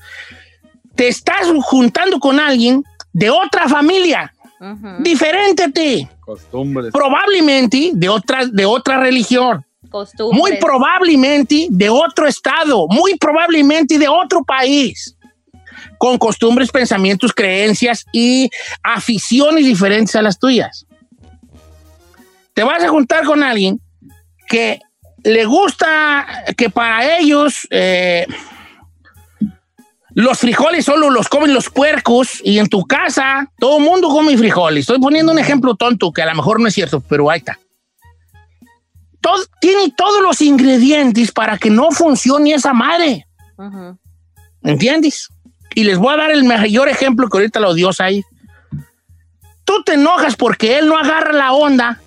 Te 0.94 1.08
estás 1.08 1.46
juntando 1.64 2.18
con 2.20 2.38
alguien 2.40 2.82
de 3.12 3.30
otra 3.30 3.68
familia 3.68 4.32
Diferente 5.00 5.64
a 5.64 5.68
ti 5.70 6.08
Costumbres. 6.20 6.92
probablemente 6.92 7.90
de 7.94 8.08
otra, 8.08 8.46
de 8.46 8.64
otra 8.64 9.00
religión, 9.00 9.64
Costumbres. 9.90 10.40
muy 10.40 10.56
probablemente 10.58 11.66
de 11.68 11.90
otro 11.90 12.28
estado, 12.28 12.86
muy 12.88 13.16
probablemente 13.18 13.98
de 13.98 14.06
otro 14.06 14.44
país, 14.44 15.16
con 15.98 16.16
costumbres, 16.16 16.70
pensamientos, 16.70 17.32
creencias 17.32 18.04
y 18.12 18.48
aficiones 18.82 19.64
diferentes 19.64 20.14
a 20.14 20.22
las 20.22 20.38
tuyas. 20.38 20.86
Te 22.54 22.62
vas 22.62 22.84
a 22.84 22.88
juntar 22.88 23.24
con 23.24 23.42
alguien 23.42 23.80
que 24.48 24.80
le 25.24 25.44
gusta 25.44 26.44
que 26.56 26.70
para 26.70 27.18
ellos 27.18 27.66
eh, 27.70 28.26
los 30.14 30.38
frijoles 30.38 30.84
solo 30.84 31.10
los 31.10 31.28
comen 31.28 31.54
los 31.54 31.70
puercos 31.70 32.40
y 32.44 32.58
en 32.58 32.68
tu 32.68 32.84
casa 32.86 33.50
todo 33.58 33.78
el 33.78 33.84
mundo 33.84 34.08
come 34.08 34.36
frijoles. 34.36 34.80
Estoy 34.82 34.98
poniendo 35.00 35.32
un 35.32 35.38
ejemplo 35.38 35.74
tonto 35.74 36.12
que 36.12 36.22
a 36.22 36.26
lo 36.26 36.34
mejor 36.34 36.60
no 36.60 36.68
es 36.68 36.74
cierto, 36.74 37.00
pero 37.00 37.30
ahí 37.30 37.38
está. 37.38 37.58
Todo, 39.20 39.42
tiene 39.60 39.92
todos 39.96 40.20
los 40.22 40.40
ingredientes 40.40 41.30
para 41.32 41.56
que 41.56 41.70
no 41.70 41.90
funcione 41.92 42.52
esa 42.54 42.72
madre. 42.72 43.26
¿Entiendes? 44.62 45.28
Y 45.74 45.84
les 45.84 45.96
voy 45.98 46.12
a 46.12 46.16
dar 46.18 46.30
el 46.30 46.44
mayor 46.44 46.88
ejemplo 46.88 47.28
que 47.28 47.38
ahorita 47.38 47.60
lo 47.60 47.72
dio 47.74 47.90
ahí. 47.98 48.22
Tú 49.64 49.82
te 49.84 49.94
enojas 49.94 50.36
porque 50.36 50.78
él 50.78 50.88
no 50.88 50.98
agarra 50.98 51.32
la 51.32 51.52
onda 51.52 52.00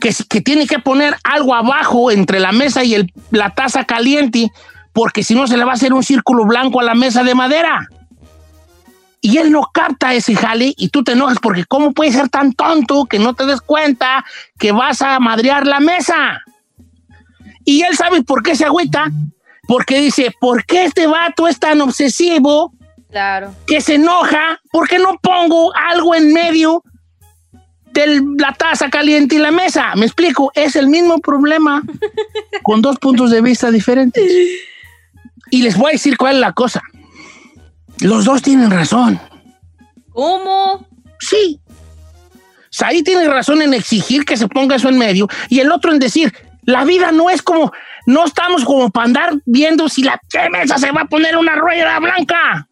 que, 0.00 0.14
que 0.28 0.40
tiene 0.40 0.66
que 0.66 0.78
poner 0.78 1.16
algo 1.22 1.54
abajo 1.54 2.10
entre 2.10 2.40
la 2.40 2.52
mesa 2.52 2.82
y 2.82 2.94
el- 2.94 3.12
la 3.30 3.50
taza 3.54 3.84
caliente 3.84 4.50
porque 4.96 5.22
si 5.22 5.34
no 5.34 5.46
se 5.46 5.58
le 5.58 5.64
va 5.66 5.72
a 5.72 5.74
hacer 5.74 5.92
un 5.92 6.02
círculo 6.02 6.46
blanco 6.46 6.80
a 6.80 6.82
la 6.82 6.94
mesa 6.94 7.22
de 7.22 7.34
madera. 7.34 7.86
Y 9.20 9.36
él 9.36 9.52
no 9.52 9.68
capta 9.70 10.14
ese 10.14 10.34
jale 10.34 10.72
y 10.74 10.88
tú 10.88 11.04
te 11.04 11.12
enojas 11.12 11.36
porque 11.38 11.66
¿cómo 11.66 11.92
puede 11.92 12.12
ser 12.12 12.30
tan 12.30 12.54
tonto 12.54 13.04
que 13.04 13.18
no 13.18 13.34
te 13.34 13.44
des 13.44 13.60
cuenta 13.60 14.24
que 14.58 14.72
vas 14.72 15.02
a 15.02 15.20
madrear 15.20 15.66
la 15.66 15.80
mesa? 15.80 16.40
Y 17.66 17.82
él 17.82 17.94
sabe 17.94 18.22
por 18.22 18.42
qué 18.42 18.56
se 18.56 18.64
agüita, 18.64 19.10
porque 19.68 20.00
dice, 20.00 20.32
¿por 20.40 20.64
qué 20.64 20.84
este 20.86 21.06
vato 21.06 21.46
es 21.46 21.60
tan 21.60 21.82
obsesivo 21.82 22.72
Claro. 23.10 23.54
que 23.66 23.82
se 23.82 23.96
enoja? 23.96 24.62
¿Por 24.72 24.88
qué 24.88 24.98
no 24.98 25.18
pongo 25.20 25.74
algo 25.76 26.14
en 26.14 26.32
medio 26.32 26.82
de 27.92 28.22
la 28.38 28.54
taza 28.54 28.88
caliente 28.88 29.34
y 29.34 29.38
la 29.40 29.50
mesa? 29.50 29.94
Me 29.94 30.06
explico, 30.06 30.52
es 30.54 30.74
el 30.74 30.86
mismo 30.86 31.18
problema 31.18 31.82
con 32.62 32.80
dos 32.80 32.98
puntos 32.98 33.30
de 33.30 33.42
vista 33.42 33.70
diferentes. 33.70 34.24
Y 35.50 35.62
les 35.62 35.76
voy 35.76 35.90
a 35.90 35.92
decir 35.92 36.16
cuál 36.16 36.34
es 36.34 36.40
la 36.40 36.52
cosa. 36.52 36.82
Los 38.00 38.24
dos 38.24 38.42
tienen 38.42 38.70
razón. 38.70 39.20
¿Cómo? 40.12 40.86
Sí. 41.20 41.60
Saí 42.70 43.02
tiene 43.02 43.26
razón 43.28 43.62
en 43.62 43.72
exigir 43.74 44.24
que 44.24 44.36
se 44.36 44.48
ponga 44.48 44.76
eso 44.76 44.88
en 44.88 44.98
medio 44.98 45.28
y 45.48 45.60
el 45.60 45.72
otro 45.72 45.92
en 45.92 45.98
decir, 45.98 46.34
la 46.62 46.84
vida 46.84 47.10
no 47.12 47.30
es 47.30 47.40
como, 47.40 47.72
no 48.06 48.24
estamos 48.24 48.64
como 48.64 48.90
para 48.90 49.06
andar 49.06 49.34
viendo 49.46 49.88
si 49.88 50.02
la 50.02 50.20
¿qué 50.28 50.50
mesa 50.50 50.76
se 50.76 50.90
va 50.90 51.02
a 51.02 51.06
poner 51.06 51.36
una 51.36 51.54
rueda 51.54 51.98
blanca. 52.00 52.68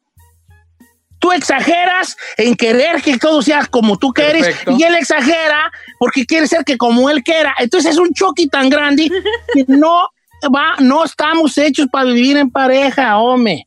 Tú 1.19 1.33
exageras 1.33 2.19
en 2.37 2.54
querer 2.54 3.00
que 3.00 3.16
todo 3.16 3.40
sea 3.40 3.64
como 3.64 3.97
tú 3.97 4.12
quieres 4.12 4.54
y 4.66 4.83
él 4.83 4.95
exagera 4.95 5.73
porque 5.99 6.26
quiere 6.26 6.47
ser 6.49 6.64
que 6.64 6.76
como 6.76 7.09
él 7.09 7.23
quiera. 7.23 7.54
Entonces 7.59 7.93
es 7.93 7.99
un 7.99 8.12
choque 8.12 8.47
tan 8.49 8.69
grande 8.69 9.11
que 9.54 9.64
no 9.69 10.09
va, 10.49 10.77
no 10.79 11.05
estamos 11.05 11.57
hechos 11.59 11.87
para 11.91 12.07
vivir 12.07 12.37
en 12.37 12.51
pareja, 12.51 13.19
hombre. 13.19 13.65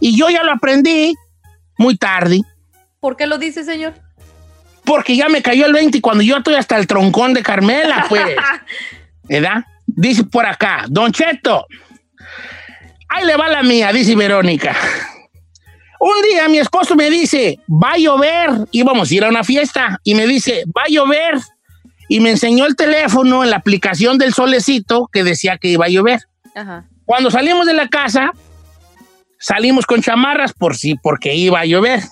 Y 0.00 0.16
yo 0.16 0.30
ya 0.30 0.42
lo 0.42 0.52
aprendí 0.52 1.14
muy 1.76 1.96
tarde. 1.96 2.40
¿Por 3.00 3.16
qué 3.16 3.26
lo 3.26 3.38
dice, 3.38 3.64
señor? 3.64 3.94
Porque 4.84 5.16
ya 5.16 5.28
me 5.28 5.42
cayó 5.42 5.66
el 5.66 5.72
20 5.72 5.98
y 5.98 6.00
cuando 6.00 6.22
yo 6.22 6.38
estoy 6.38 6.54
hasta 6.54 6.76
el 6.76 6.86
troncón 6.86 7.34
de 7.34 7.42
Carmela, 7.42 8.06
pues. 8.08 8.24
¿Verdad? 9.24 9.64
Dice 9.86 10.24
por 10.24 10.46
acá, 10.46 10.84
Don 10.88 11.12
Cheto. 11.12 11.66
Ahí 13.08 13.26
le 13.26 13.36
va 13.36 13.48
la 13.48 13.62
mía, 13.62 13.92
dice 13.92 14.14
Verónica. 14.14 14.74
Un 16.00 16.22
día 16.22 16.48
mi 16.48 16.58
esposo 16.58 16.96
me 16.96 17.10
dice, 17.10 17.58
va 17.68 17.92
a 17.92 17.98
llover, 17.98 18.66
íbamos 18.70 19.10
a 19.10 19.14
ir 19.14 19.24
a 19.24 19.28
una 19.28 19.44
fiesta, 19.44 20.00
y 20.02 20.14
me 20.14 20.26
dice, 20.26 20.64
va 20.66 20.84
a 20.84 20.88
llover. 20.88 21.34
Y 22.10 22.18
me 22.18 22.30
enseñó 22.30 22.66
el 22.66 22.74
teléfono 22.74 23.44
en 23.44 23.50
la 23.50 23.56
aplicación 23.56 24.18
del 24.18 24.34
solecito 24.34 25.08
que 25.12 25.22
decía 25.22 25.58
que 25.58 25.68
iba 25.68 25.86
a 25.86 25.88
llover. 25.88 26.26
Ajá. 26.56 26.88
Cuando 27.04 27.30
salimos 27.30 27.66
de 27.66 27.72
la 27.72 27.86
casa, 27.86 28.32
salimos 29.38 29.86
con 29.86 30.02
chamarras 30.02 30.52
por 30.52 30.76
sí, 30.76 30.96
porque 31.00 31.36
iba 31.36 31.60
a 31.60 31.66
llover. 31.66 32.02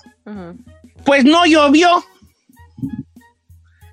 Pues 1.05 1.25
no 1.25 1.47
llovió. 1.47 2.05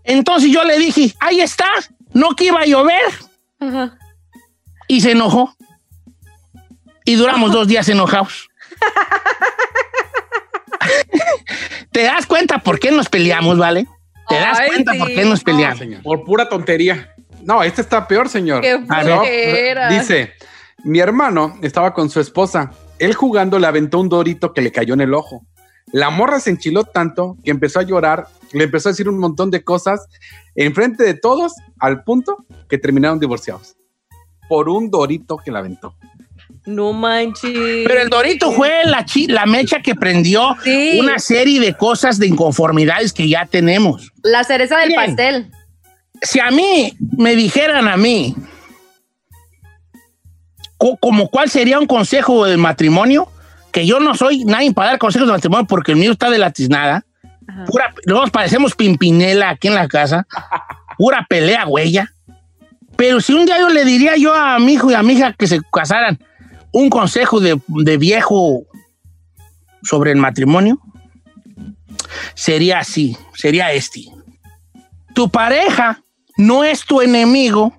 Entonces 0.03 0.51
yo 0.51 0.63
le 0.63 0.77
dije, 0.77 1.15
ahí 1.19 1.41
está, 1.41 1.69
no 2.13 2.35
que 2.35 2.45
iba 2.45 2.59
a 2.59 2.65
llover. 2.67 3.11
Ajá. 3.59 3.97
Y 4.87 5.01
se 5.01 5.13
enojó. 5.13 5.57
Y 7.03 7.15
duramos 7.15 7.51
dos 7.51 7.67
días 7.67 7.89
enojados. 7.89 8.47
¿Te 11.91 12.03
das 12.03 12.27
cuenta 12.27 12.59
por 12.59 12.79
qué 12.79 12.91
nos 12.91 13.09
peleamos, 13.09 13.57
vale? 13.57 13.87
¿Te 14.27 14.35
das 14.35 14.59
Ay, 14.59 14.67
cuenta 14.69 14.93
sí. 14.93 14.99
por 14.99 15.07
qué 15.09 15.25
nos 15.25 15.39
No, 15.39 15.45
peleamos? 15.45 15.79
señor. 15.79 16.01
Por 16.03 16.23
pura 16.23 16.49
tontería. 16.49 17.13
No, 17.43 17.61
este 17.63 17.81
está 17.81 18.07
peor, 18.07 18.27
señor. 18.29 18.61
Qué 18.61 18.79
flojera. 18.85 19.89
Dice, 19.89 20.33
mi 20.83 20.99
hermano 20.99 21.57
estaba 21.61 21.93
con 21.93 22.09
su 22.09 22.19
esposa. 22.19 22.71
Él 22.97 23.13
jugando 23.13 23.59
le 23.59 23.67
aventó 23.67 23.99
un 23.99 24.09
dorito 24.09 24.53
que 24.53 24.61
le 24.61 24.71
cayó 24.71 24.93
en 24.93 25.01
el 25.01 25.13
ojo. 25.13 25.45
La 25.91 26.09
morra 26.09 26.39
se 26.39 26.49
enchiló 26.49 26.83
tanto 26.85 27.37
que 27.43 27.51
empezó 27.51 27.79
a 27.79 27.83
llorar, 27.83 28.27
le 28.53 28.63
empezó 28.63 28.89
a 28.89 28.91
decir 28.93 29.07
un 29.07 29.19
montón 29.19 29.51
de 29.51 29.63
cosas 29.63 30.07
enfrente 30.55 31.03
de 31.03 31.13
todos 31.13 31.53
al 31.79 32.03
punto 32.03 32.37
que 32.67 32.77
terminaron 32.79 33.19
divorciados. 33.19 33.75
Por 34.49 34.67
un 34.69 34.89
dorito 34.89 35.37
que 35.37 35.51
le 35.51 35.59
aventó. 35.59 35.95
No 36.65 36.93
manches. 36.93 37.85
Pero 37.87 38.01
el 38.01 38.09
Dorito 38.09 38.51
fue 38.51 38.71
la, 38.85 39.45
mecha 39.45 39.81
que 39.81 39.93
prendió 39.95 40.55
Sí. 40.63 40.97
una 40.99 41.19
serie 41.19 41.59
de 41.59 41.75
cosas 41.75 42.17
de 42.17 42.27
inconformidades 42.27 43.13
que 43.13 43.27
ya 43.29 43.45
tenemos. 43.45 44.11
La 44.23 44.43
cereza 44.43 44.77
del 44.79 44.89
Bien. 44.89 45.05
pastel. 45.05 45.51
si 46.21 46.39
a 46.39 46.49
mí 46.49 46.93
me 47.17 47.35
dijeran 47.35 47.87
a 47.87 47.97
mí 47.97 48.33
co- 50.77 50.97
como 50.97 51.29
cuál 51.29 51.49
sería 51.49 51.79
un 51.79 51.85
consejo 51.87 52.45
de 52.45 52.57
matrimonio, 52.57 53.27
que 53.71 53.85
yo 53.85 53.99
no 53.99 54.15
soy 54.15 54.43
nadie 54.45 54.73
para 54.73 54.91
dar 54.91 54.99
consejos 54.99 55.27
de 55.27 55.33
matrimonio 55.33 55.67
porque 55.67 55.91
el 55.91 55.97
mío 55.97 56.11
está 56.11 56.29
de 56.29 56.37
la 56.37 56.51
tiznada, 56.51 57.05
pura, 57.67 57.93
nos 58.07 58.31
parecemos 58.31 58.75
pimpinela 58.75 59.49
aquí 59.51 59.67
en 59.67 59.75
la 59.75 59.87
casa, 59.87 60.25
pura 60.97 61.25
pelea 61.29 61.67
huella. 61.67 62.11
Pero 62.95 63.19
si 63.19 63.33
un 63.33 63.45
día 63.45 63.59
yo 63.59 63.69
le 63.69 63.83
diría 63.83 64.15
yo 64.15 64.33
a 64.33 64.57
mi 64.59 64.73
hijo 64.73 64.89
y 64.89 64.93
a 64.93 65.03
mi 65.03 65.13
hija 65.13 65.33
que 65.33 65.47
se 65.47 65.59
casaran 65.71 66.17
un 66.75 66.89
consejo 66.89 67.39
de, 67.39 67.57
de 67.67 67.97
viejo 67.97 68.65
sobre 69.81 70.11
el 70.11 70.17
matrimonio, 70.17 70.77
sería 72.33 72.79
así, 72.79 73.17
sería 73.33 73.71
este. 73.71 74.01
Tu 75.13 75.29
pareja 75.29 76.03
no 76.35 76.65
es 76.65 76.83
tu 76.85 76.99
enemigo 76.99 77.73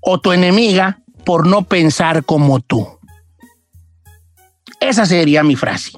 o 0.00 0.20
tu 0.20 0.32
enemiga 0.32 0.98
por 1.24 1.46
no 1.46 1.62
pensar 1.62 2.22
como 2.26 2.60
tú. 2.60 2.86
Esa 4.78 5.06
sería 5.06 5.42
mi 5.42 5.56
frase. 5.56 5.92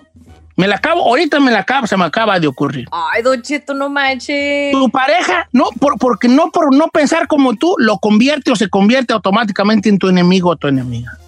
Me 0.57 0.69
la 0.69 0.77
acabo, 0.77 1.01
ahorita 1.01 1.41
me 1.41 1.51
la 1.51 1.61
acabo, 1.61 1.89
se 1.89 1.97
me 1.97 2.05
acaba 2.05 2.39
de 2.39 2.47
ocurrir. 2.47 2.87
Ay, 2.93 3.25
Don 3.25 3.43
Cheto, 3.43 3.75
no 3.75 3.89
manches. 3.89 4.71
Tu 4.71 4.89
pareja, 4.89 5.49
no, 5.51 5.65
por, 5.81 5.99
porque 5.99 6.29
no 6.29 6.53
por 6.53 6.73
no 6.73 6.87
pensar 6.93 7.27
como 7.27 7.57
tú, 7.57 7.75
lo 7.79 7.99
convierte 7.99 8.53
o 8.53 8.57
se 8.57 8.69
convierte 8.69 9.13
automáticamente 9.13 9.89
en 9.89 9.99
tu 9.99 10.09
enemigo 10.09 10.51
o 10.51 10.57
tu 10.57 10.69
enemiga. 10.69 11.19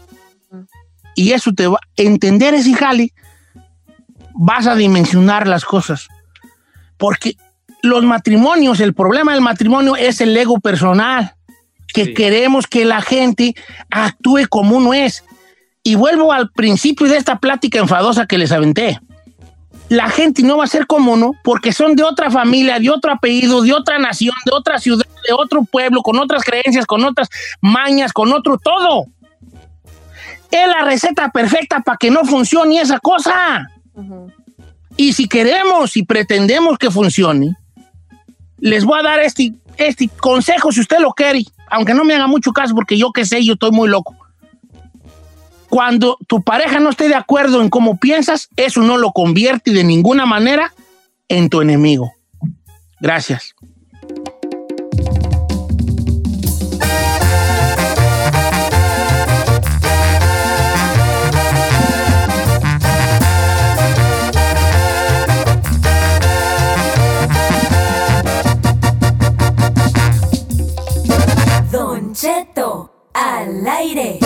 Y 1.16 1.32
eso 1.32 1.52
te 1.52 1.66
va 1.66 1.78
a 1.78 2.02
entender 2.02 2.54
ese 2.54 2.74
jale, 2.74 3.12
vas 4.34 4.68
a 4.68 4.76
dimensionar 4.76 5.48
las 5.48 5.64
cosas. 5.64 6.06
Porque 6.96 7.36
los 7.82 8.04
matrimonios, 8.04 8.78
el 8.80 8.94
problema 8.94 9.32
del 9.32 9.40
matrimonio 9.40 9.96
es 9.96 10.20
el 10.20 10.36
ego 10.36 10.60
personal, 10.60 11.34
que 11.92 12.04
Sí. 12.06 12.14
queremos 12.14 12.66
que 12.66 12.84
la 12.84 13.00
gente 13.00 13.54
actúe 13.90 14.46
como 14.48 14.76
uno 14.76 14.94
es. 14.94 15.24
Y 15.82 15.94
vuelvo 15.94 16.32
al 16.32 16.50
principio 16.50 17.06
de 17.08 17.16
esta 17.16 17.38
plática 17.38 17.78
enfadosa 17.78 18.26
que 18.26 18.38
les 18.38 18.52
aventé. 18.52 19.00
la 19.88 20.08
gente 20.08 20.42
no 20.42 20.56
va 20.56 20.64
a 20.64 20.66
ser 20.66 20.88
como 20.88 21.16
no, 21.16 21.30
porque 21.44 21.72
son 21.72 21.94
de 21.94 22.02
otra 22.02 22.28
familia, 22.28 22.80
de 22.80 22.90
otro 22.90 23.12
apellido, 23.12 23.62
de 23.62 23.72
otra 23.72 24.00
nación, 24.00 24.34
de 24.44 24.50
otra 24.52 24.80
ciudad, 24.80 25.06
de 25.28 25.32
otro 25.32 25.62
pueblo, 25.62 26.02
con 26.02 26.18
otras 26.18 26.42
creencias, 26.42 26.86
con 26.86 27.04
otras 27.04 27.28
mañas, 27.60 28.12
con 28.12 28.32
otro 28.32 28.58
todo. 28.58 29.04
Es 30.62 30.68
la 30.68 30.84
receta 30.84 31.30
perfecta 31.30 31.80
para 31.80 31.98
que 31.98 32.10
no 32.10 32.24
funcione 32.24 32.80
esa 32.80 32.98
cosa. 32.98 33.68
Y 34.96 35.12
si 35.12 35.28
queremos 35.28 35.96
y 35.96 36.04
pretendemos 36.04 36.78
que 36.78 36.90
funcione, 36.90 37.56
les 38.58 38.84
voy 38.84 38.98
a 38.98 39.02
dar 39.02 39.20
este, 39.20 39.52
este 39.76 40.08
consejo 40.08 40.72
si 40.72 40.80
usted 40.80 40.98
lo 41.00 41.12
quiere, 41.12 41.44
aunque 41.70 41.94
no 41.94 42.04
me 42.04 42.14
haga 42.14 42.26
mucho 42.26 42.52
caso 42.52 42.74
porque 42.74 42.96
yo 42.96 43.12
qué 43.12 43.24
sé, 43.24 43.44
yo 43.44 43.54
estoy 43.54 43.70
muy 43.72 43.88
loco. 43.88 44.16
Cuando 45.68 46.16
tu 46.26 46.42
pareja 46.42 46.78
no 46.80 46.90
esté 46.90 47.08
de 47.08 47.16
acuerdo 47.16 47.60
en 47.60 47.68
cómo 47.68 47.98
piensas, 47.98 48.48
eso 48.56 48.80
no 48.80 48.96
lo 48.96 49.12
convierte 49.12 49.72
de 49.72 49.84
ninguna 49.84 50.24
manera 50.24 50.72
en 51.28 51.50
tu 51.50 51.60
enemigo. 51.60 52.12
Gracias. 53.00 53.54
Al 73.14 73.68
aire. 73.68 74.18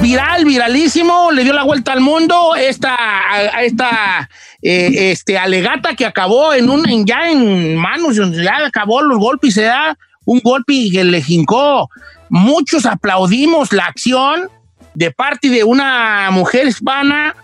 Viral, 0.00 0.44
viralísimo, 0.44 1.30
le 1.30 1.44
dio 1.44 1.52
la 1.52 1.62
vuelta 1.62 1.92
al 1.92 2.00
mundo 2.00 2.56
esta, 2.56 2.96
esta 3.62 4.28
eh, 4.60 5.12
este, 5.12 5.38
alegata 5.38 5.94
que 5.94 6.04
acabó 6.04 6.52
en 6.52 6.68
un, 6.68 6.84
ya 7.06 7.30
en 7.30 7.76
manos, 7.76 8.16
ya 8.16 8.66
acabó 8.66 9.00
los 9.02 9.18
golpes, 9.18 9.54
se 9.54 9.62
da 9.62 9.96
un 10.24 10.40
golpe 10.40 10.88
que 10.90 11.04
le 11.04 11.22
jincó. 11.22 11.88
Muchos 12.28 12.86
aplaudimos 12.86 13.72
la 13.72 13.84
acción 13.84 14.50
de 14.94 15.12
parte 15.12 15.48
de 15.48 15.62
una 15.62 16.30
mujer 16.32 16.66
hispana, 16.66 17.36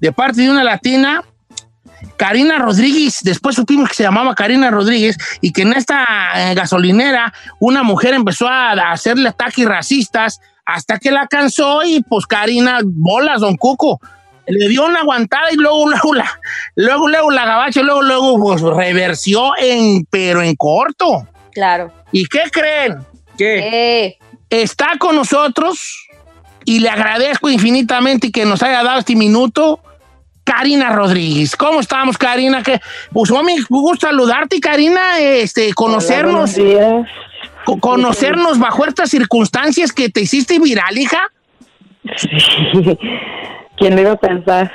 de 0.00 0.10
parte 0.10 0.40
de 0.40 0.50
una 0.50 0.64
latina, 0.64 1.22
Karina 2.16 2.58
Rodríguez, 2.58 3.18
después 3.22 3.56
supimos 3.56 3.88
que 3.88 3.96
se 3.96 4.02
llamaba 4.02 4.34
Karina 4.34 4.70
Rodríguez 4.70 5.16
y 5.40 5.52
que 5.52 5.62
en 5.62 5.72
esta 5.72 6.06
eh, 6.34 6.54
gasolinera 6.54 7.32
una 7.58 7.82
mujer 7.82 8.14
empezó 8.14 8.48
a, 8.48 8.72
a 8.72 8.92
hacerle 8.92 9.28
ataques 9.28 9.66
racistas 9.66 10.40
hasta 10.64 10.98
que 10.98 11.10
la 11.10 11.26
cansó 11.26 11.82
y 11.84 12.02
pues 12.02 12.26
Karina, 12.26 12.80
bolas, 12.84 13.40
don 13.40 13.56
Cuco, 13.56 14.00
le 14.46 14.68
dio 14.68 14.86
una 14.86 15.00
aguantada 15.00 15.52
y 15.52 15.56
luego, 15.56 15.88
luego 15.88 16.14
la, 16.14 16.40
luego, 16.76 17.08
luego 17.08 17.30
la 17.30 17.44
gabacha, 17.44 17.82
luego, 17.82 18.02
luego 18.02 18.38
pues 18.38 18.60
reversió 18.62 19.52
en, 19.58 20.04
pero 20.10 20.42
en 20.42 20.54
corto. 20.56 21.26
Claro. 21.52 21.92
¿Y 22.12 22.26
qué 22.26 22.42
creen? 22.50 22.98
¿Qué? 23.36 23.58
Eh, 23.58 24.18
Está 24.50 24.92
con 24.98 25.16
nosotros 25.16 26.06
y 26.64 26.78
le 26.78 26.88
agradezco 26.88 27.50
infinitamente 27.50 28.30
que 28.30 28.44
nos 28.44 28.62
haya 28.62 28.84
dado 28.84 29.00
este 29.00 29.16
minuto. 29.16 29.80
Karina 30.44 30.90
Rodríguez. 30.90 31.56
¿Cómo 31.56 31.80
estamos, 31.80 32.18
Karina? 32.18 32.62
Que, 32.62 32.80
pues, 33.12 33.30
me 33.30 33.56
gusta 33.68 34.08
saludarte, 34.08 34.60
Karina, 34.60 35.18
este, 35.18 35.72
conocernos, 35.74 36.56
Hola, 36.56 36.64
buenos 36.64 37.04
días. 37.04 37.08
co- 37.64 37.78
conocernos 37.80 38.58
bajo 38.58 38.84
estas 38.86 39.10
circunstancias 39.10 39.92
que 39.92 40.08
te 40.10 40.20
hiciste 40.20 40.58
viral, 40.58 40.96
hija. 40.98 41.20
Sí. 42.16 42.28
¿Quién 43.76 43.96
lo 43.96 44.02
iba 44.02 44.12
a 44.12 44.16
pensar? 44.16 44.70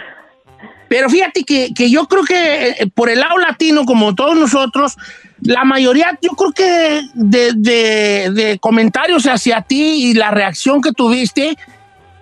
Pero 0.88 1.08
fíjate 1.08 1.43
que, 1.43 1.70
que 1.76 1.91
yo 1.91 2.08
creo 2.08 2.24
que 2.24 2.70
eh, 2.70 2.88
por 2.96 3.10
el 3.12 3.20
lado 3.20 3.38
latino, 3.38 3.86
como 3.86 4.15
todos 4.15 4.36
nosotros, 4.36 4.98
la 5.43 5.63
mayoría, 5.63 6.17
yo 6.20 6.32
creo 6.32 6.52
que 6.52 7.02
de, 7.13 7.52
de- 7.56 8.32
de 8.34 8.58
comentarios 8.60 9.26
hacia 9.28 9.62
ti 9.62 10.10
y 10.10 10.13
la 10.15 10.32
reacción 10.32 10.82
que 10.82 10.91
tuviste 10.91 11.56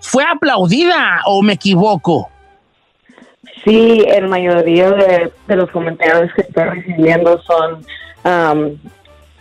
fue 0.02 0.26
aplaudida, 0.26 1.21
o 1.26 1.41
me 1.41 1.54
equivoco. 1.54 2.30
Sí, 3.67 4.06
el 4.08 4.30
mayoría 4.30 4.89
de, 4.91 5.32
los 5.47 5.69
comentarios 5.71 6.32
que 6.34 6.43
estoy 6.43 6.63
recibiendo 6.63 7.41
son 7.41 7.86
am, 8.23 8.77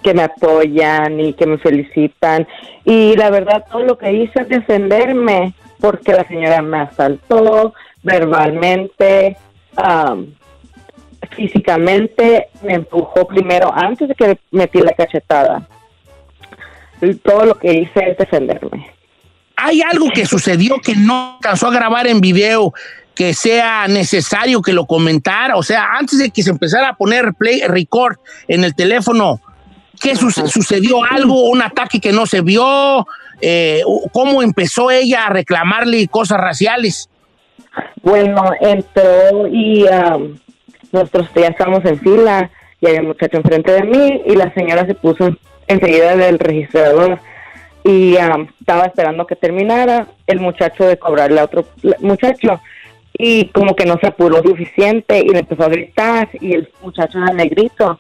que 0.03 0.13
me 0.15 0.25
apoyan 0.25 1.21
y 1.21 1.33
que 1.33 1.47
me 1.47 1.59
felicitan. 1.59 2.45
Y 2.85 3.15
la 3.15 3.31
verdad, 3.31 3.65
todo 3.71 3.85
lo 3.85 3.97
que 3.97 4.13
hice 4.13 4.41
es 4.41 4.49
defenderme 4.49 5.55
porque 5.79 6.13
la 6.13 6.27
señora 6.27 6.61
me 6.61 6.81
asaltó 6.81 7.73
verbalmente, 8.03 9.37
am, 9.77 10.35
físicamente, 11.31 12.49
me 12.63 12.75
empujó 12.75 13.29
primero 13.29 13.73
antes 13.73 14.09
de 14.09 14.15
que 14.17 14.39
metí 14.51 14.81
la 14.81 14.93
cachetada. 14.93 15.69
Todo 17.23 17.45
lo 17.45 17.55
que 17.55 17.73
hice 17.73 18.11
es 18.11 18.19
defenderme. 18.19 18.91
¿Hay 19.55 19.83
algo 19.83 20.11
que 20.13 20.27
sucedió 20.27 20.81
que 20.81 20.97
no 20.97 21.37
alcanzó 21.37 21.69
a 21.69 21.73
grabar 21.73 22.09
en 22.09 22.21
video 22.21 22.75
que 23.17 23.35
sea 23.35 23.89
necesario 23.89 24.63
que 24.63 24.73
lo 24.73 24.87
comentara? 24.87 25.57
O 25.57 25.63
sea, 25.63 25.89
antes 25.99 26.19
de 26.19 26.31
que 26.31 26.43
se 26.43 26.51
empezara 26.51 26.91
a 26.91 26.95
poner 26.97 27.33
play, 27.35 27.63
record 27.67 28.19
en 28.47 28.63
el 28.63 28.75
teléfono, 28.77 29.41
¿qué 30.01 30.15
suce- 30.15 30.47
sucedió? 30.47 31.03
¿Algo? 31.03 31.49
¿Un 31.51 31.63
ataque 31.63 31.99
que 31.99 32.13
no 32.13 32.27
se 32.27 32.43
vio? 32.43 33.07
Eh, 33.41 33.81
¿Cómo 34.13 34.43
empezó 34.43 34.91
ella 34.91 35.27
a 35.27 35.31
reclamarle 35.31 36.07
cosas 36.09 36.39
raciales? 36.39 37.09
Bueno, 38.03 38.53
entró 38.61 39.47
y 39.51 39.87
am, 39.89 40.39
nosotros 40.93 41.29
ya 41.35 41.49
estábamos 41.49 41.85
en 41.85 41.99
fila 41.99 42.51
y 42.81 42.87
había 42.87 43.01
un 43.01 43.09
muchacho 43.09 43.37
enfrente 43.39 43.73
de 43.73 43.83
mí 43.83 44.23
y 44.27 44.37
la 44.37 44.53
señora 44.55 44.87
se 44.87 44.95
puso 44.95 45.37
enseguida 45.67 46.17
del 46.17 46.39
registrador 46.39 47.19
y 47.85 48.17
am, 48.17 48.49
estaba 48.61 48.85
esperando 48.87 49.27
que 49.27 49.37
terminara 49.37 50.07
el 50.27 50.41
muchacho 50.41 50.85
de 50.85 50.99
cobrarle 50.99 51.41
a 51.41 51.45
otro 51.45 51.67
muchacho 52.01 52.61
y 53.19 53.47
como 53.49 53.75
que 53.75 53.87
no 53.87 53.99
se 54.01 54.09
apuró 54.09 54.43
suficiente 54.43 55.21
y 55.21 55.29
le 55.29 55.41
empezó 55.41 55.65
a 55.65 55.69
gritar 55.69 56.29
y 56.41 56.55
el 56.55 56.69
muchacho 56.83 57.19
era 57.19 57.33
negrito 57.33 57.99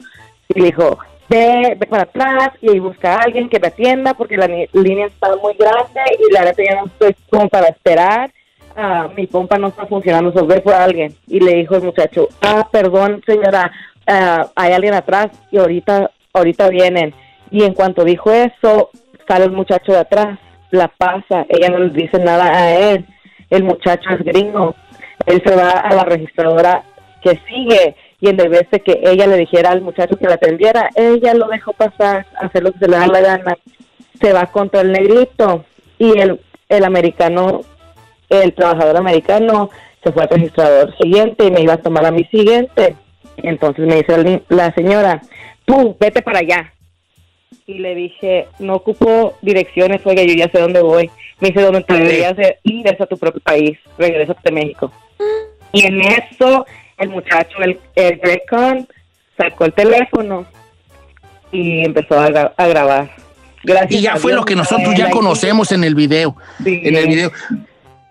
y 0.48 0.60
le 0.60 0.66
dijo 0.66 0.98
ve, 1.28 1.76
ve 1.78 1.86
para 1.86 2.04
atrás 2.04 2.50
y 2.60 2.78
busca 2.78 3.14
a 3.14 3.22
alguien 3.22 3.48
que 3.48 3.58
me 3.58 3.68
atienda 3.68 4.14
porque 4.14 4.36
la 4.36 4.46
línea 4.46 5.06
está 5.06 5.34
muy 5.36 5.54
grande 5.54 6.00
y 6.18 6.32
la 6.32 6.44
verdad 6.44 6.64
ya 6.68 6.80
no 6.80 6.86
estoy 6.86 7.16
como 7.30 7.48
para 7.48 7.68
esperar 7.68 8.30
ah, 8.76 9.08
mi 9.16 9.26
pompa 9.26 9.58
no 9.58 9.68
está 9.68 9.86
funcionando, 9.86 10.32
so 10.32 10.46
ve 10.46 10.60
por 10.60 10.74
alguien. 10.74 11.14
Y 11.26 11.40
le 11.40 11.54
dijo 11.56 11.76
el 11.76 11.82
muchacho, 11.82 12.28
ah, 12.42 12.68
perdón, 12.70 13.22
señora, 13.26 13.72
ah, 14.06 14.48
hay 14.54 14.72
alguien 14.72 14.94
atrás 14.94 15.28
y 15.50 15.58
ahorita, 15.58 16.10
ahorita 16.32 16.68
vienen. 16.68 17.14
Y 17.50 17.64
en 17.64 17.74
cuanto 17.74 18.04
dijo 18.04 18.30
eso, 18.30 18.90
sale 19.26 19.46
el 19.46 19.52
muchacho 19.52 19.92
de 19.92 19.98
atrás, 19.98 20.38
la 20.70 20.88
pasa, 20.88 21.46
ella 21.48 21.70
no 21.70 21.78
le 21.78 21.90
dice 21.90 22.18
nada 22.18 22.52
a 22.52 22.74
él. 22.74 23.06
El 23.48 23.64
muchacho 23.64 24.10
es 24.10 24.24
gringo. 24.24 24.74
Él 25.24 25.42
se 25.44 25.54
va 25.54 25.70
a 25.70 25.94
la 25.94 26.04
registradora 26.04 26.84
que 27.22 27.40
sigue 27.48 27.96
y 28.20 28.28
en 28.28 28.36
vez 28.36 28.70
de 28.70 28.80
que 28.80 29.00
ella 29.02 29.26
le 29.26 29.36
dijera 29.36 29.70
al 29.70 29.80
muchacho 29.80 30.16
que 30.16 30.26
la 30.26 30.34
atendiera, 30.34 30.90
ella 30.94 31.34
lo 31.34 31.48
dejó 31.48 31.72
pasar, 31.72 32.26
hacer 32.40 32.62
lo 32.62 32.72
que 32.72 32.78
se 32.80 32.88
le 32.88 32.96
da 32.96 33.06
la 33.06 33.20
gana. 33.20 33.56
Se 34.20 34.32
va 34.32 34.46
contra 34.46 34.80
el 34.80 34.92
negrito 34.92 35.64
y 35.98 36.18
el, 36.18 36.40
el 36.68 36.84
americano 36.84 37.62
el 38.28 38.54
trabajador 38.54 38.96
americano 38.96 39.70
se 40.02 40.12
fue 40.12 40.22
al 40.22 40.28
registrador 40.28 40.96
siguiente 40.96 41.46
y 41.46 41.50
me 41.50 41.62
iba 41.62 41.74
a 41.74 41.82
tomar 41.82 42.06
a 42.06 42.10
mi 42.10 42.24
siguiente. 42.24 42.96
Entonces 43.38 43.86
me 43.86 43.96
dice 43.96 44.42
la, 44.48 44.72
señora, 44.74 45.20
tú 45.64 45.96
vete 45.98 46.22
para 46.22 46.40
allá. 46.40 46.72
Y 47.66 47.78
le 47.78 47.94
dije, 47.96 48.46
no 48.60 48.76
ocupo 48.76 49.34
direcciones, 49.42 50.00
oiga, 50.04 50.22
yo 50.22 50.34
ya 50.34 50.48
sé 50.50 50.60
dónde 50.60 50.80
voy. 50.82 51.10
Me 51.40 51.48
dice, 51.48 51.62
¿dónde 51.62 51.82
te 51.82 51.94
deberías 51.94 52.36
de 52.36 52.58
ir? 52.62 52.86
Es 52.86 53.00
a 53.00 53.06
tu 53.06 53.16
propio 53.18 53.40
país, 53.40 53.76
regrésate 53.98 54.48
a 54.48 54.52
México. 54.52 54.92
Y 55.72 55.84
en 55.84 56.00
eso, 56.00 56.64
el 56.98 57.08
muchacho, 57.08 57.58
el, 57.62 57.78
el 57.96 58.18
Greg 58.18 58.42
sacó 59.36 59.64
el 59.64 59.72
teléfono 59.72 60.46
y 61.50 61.84
empezó 61.84 62.18
a, 62.20 62.28
gra- 62.28 62.52
a 62.56 62.66
grabar. 62.68 63.10
Gracias 63.64 64.00
Y 64.00 64.04
ya 64.04 64.16
fue 64.16 64.32
lo 64.32 64.44
que 64.44 64.54
no 64.54 64.60
nosotros 64.62 64.94
ya 64.96 65.10
conocemos 65.10 65.72
en 65.72 65.82
el 65.82 65.96
video. 65.96 66.36
Sí. 66.62 66.82
En 66.84 66.94
el 66.94 67.08
video. 67.08 67.32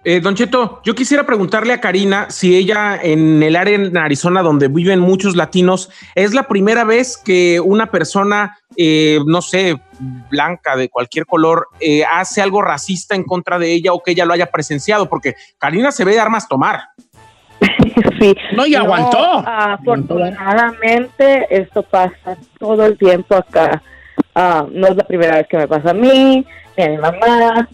Eh, 0.08 0.20
don 0.20 0.36
Cheto, 0.36 0.82
yo 0.84 0.94
quisiera 0.94 1.26
preguntarle 1.26 1.74
a 1.74 1.82
Karina 1.82 2.30
si 2.30 2.56
ella 2.56 2.96
en 3.02 3.42
el 3.42 3.56
área 3.56 3.74
en 3.74 3.98
Arizona 3.98 4.44
donde 4.44 4.68
viven 4.68 5.00
muchos 5.00 5.36
latinos 5.36 5.90
es 6.14 6.36
la 6.36 6.44
primera 6.44 6.84
vez 6.84 7.18
que 7.18 7.60
una 7.60 7.88
persona, 7.88 8.56
eh, 8.78 9.20
no 9.26 9.42
sé, 9.42 9.82
blanca 10.30 10.76
de 10.76 10.90
cualquier 10.90 11.26
color, 11.26 11.70
eh, 11.80 12.04
hace 12.06 12.44
algo 12.44 12.62
racista 12.62 13.16
en 13.16 13.24
contra 13.24 13.58
de 13.58 13.74
ella 13.74 13.94
o 13.94 14.04
que 14.04 14.12
ella 14.12 14.26
lo 14.26 14.34
haya 14.34 14.52
presenciado, 14.52 15.10
porque 15.10 15.34
Karina 15.58 15.92
se 15.92 16.06
ve 16.06 16.12
de 16.12 16.20
armas 16.20 16.48
tomar. 16.48 16.82
sí. 18.22 18.36
No, 18.56 18.68
y 18.68 18.76
aguantó. 18.76 19.44
Afortunadamente, 19.44 21.48
esto 21.50 21.82
pasa 21.82 22.38
todo 22.60 22.86
el 22.86 22.96
tiempo 22.96 23.38
acá. 23.38 23.82
Ah, 24.36 24.68
no 24.72 24.86
es 24.86 24.96
la 24.96 25.04
primera 25.04 25.38
vez 25.38 25.48
que 25.48 25.58
me 25.58 25.68
pasa 25.68 25.90
a 25.90 25.96
mí, 25.96 26.46
ni 26.78 26.84
a 26.84 26.90
mi 26.90 26.98
mamá. 26.98 27.68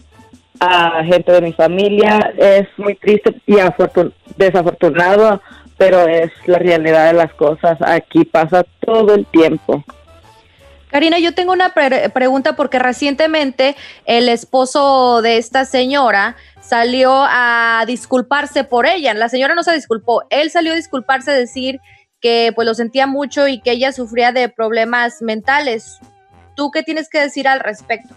A 0.62 1.04
gente 1.04 1.32
de 1.32 1.40
mi 1.40 1.52
familia. 1.52 2.32
Es 2.36 2.68
muy 2.76 2.94
triste 2.94 3.34
y 3.46 3.54
afortun- 3.54 4.12
desafortunado, 4.36 5.42
pero 5.76 6.06
es 6.06 6.30
la 6.46 6.58
realidad 6.58 7.06
de 7.06 7.14
las 7.14 7.32
cosas. 7.34 7.78
Aquí 7.80 8.24
pasa 8.24 8.64
todo 8.84 9.14
el 9.14 9.26
tiempo. 9.26 9.84
Karina, 10.90 11.18
yo 11.18 11.32
tengo 11.34 11.52
una 11.52 11.70
pre- 11.70 12.10
pregunta 12.10 12.54
porque 12.54 12.78
recientemente 12.78 13.76
el 14.04 14.28
esposo 14.28 15.22
de 15.22 15.38
esta 15.38 15.64
señora 15.64 16.36
salió 16.60 17.24
a 17.26 17.84
disculparse 17.86 18.62
por 18.64 18.86
ella. 18.86 19.14
La 19.14 19.30
señora 19.30 19.54
no 19.54 19.62
se 19.62 19.72
disculpó, 19.72 20.22
él 20.28 20.50
salió 20.50 20.72
a 20.72 20.76
disculparse, 20.76 21.30
a 21.30 21.34
decir 21.34 21.80
que 22.20 22.52
pues 22.54 22.66
lo 22.68 22.74
sentía 22.74 23.06
mucho 23.06 23.48
y 23.48 23.60
que 23.60 23.72
ella 23.72 23.90
sufría 23.90 24.32
de 24.32 24.48
problemas 24.50 25.22
mentales. 25.22 25.98
¿Tú 26.54 26.70
qué 26.70 26.82
tienes 26.82 27.08
que 27.08 27.18
decir 27.20 27.48
al 27.48 27.60
respecto? 27.60 28.14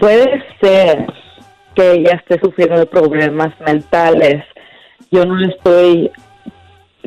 Puede 0.00 0.42
ser 0.62 1.06
que 1.74 1.92
ella 1.92 2.14
esté 2.14 2.40
sufriendo 2.40 2.78
de 2.78 2.86
problemas 2.86 3.52
mentales. 3.60 4.42
Yo 5.10 5.26
no 5.26 5.36
le 5.36 5.48
estoy 5.48 6.10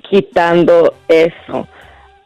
quitando 0.10 0.94
eso. 1.08 1.68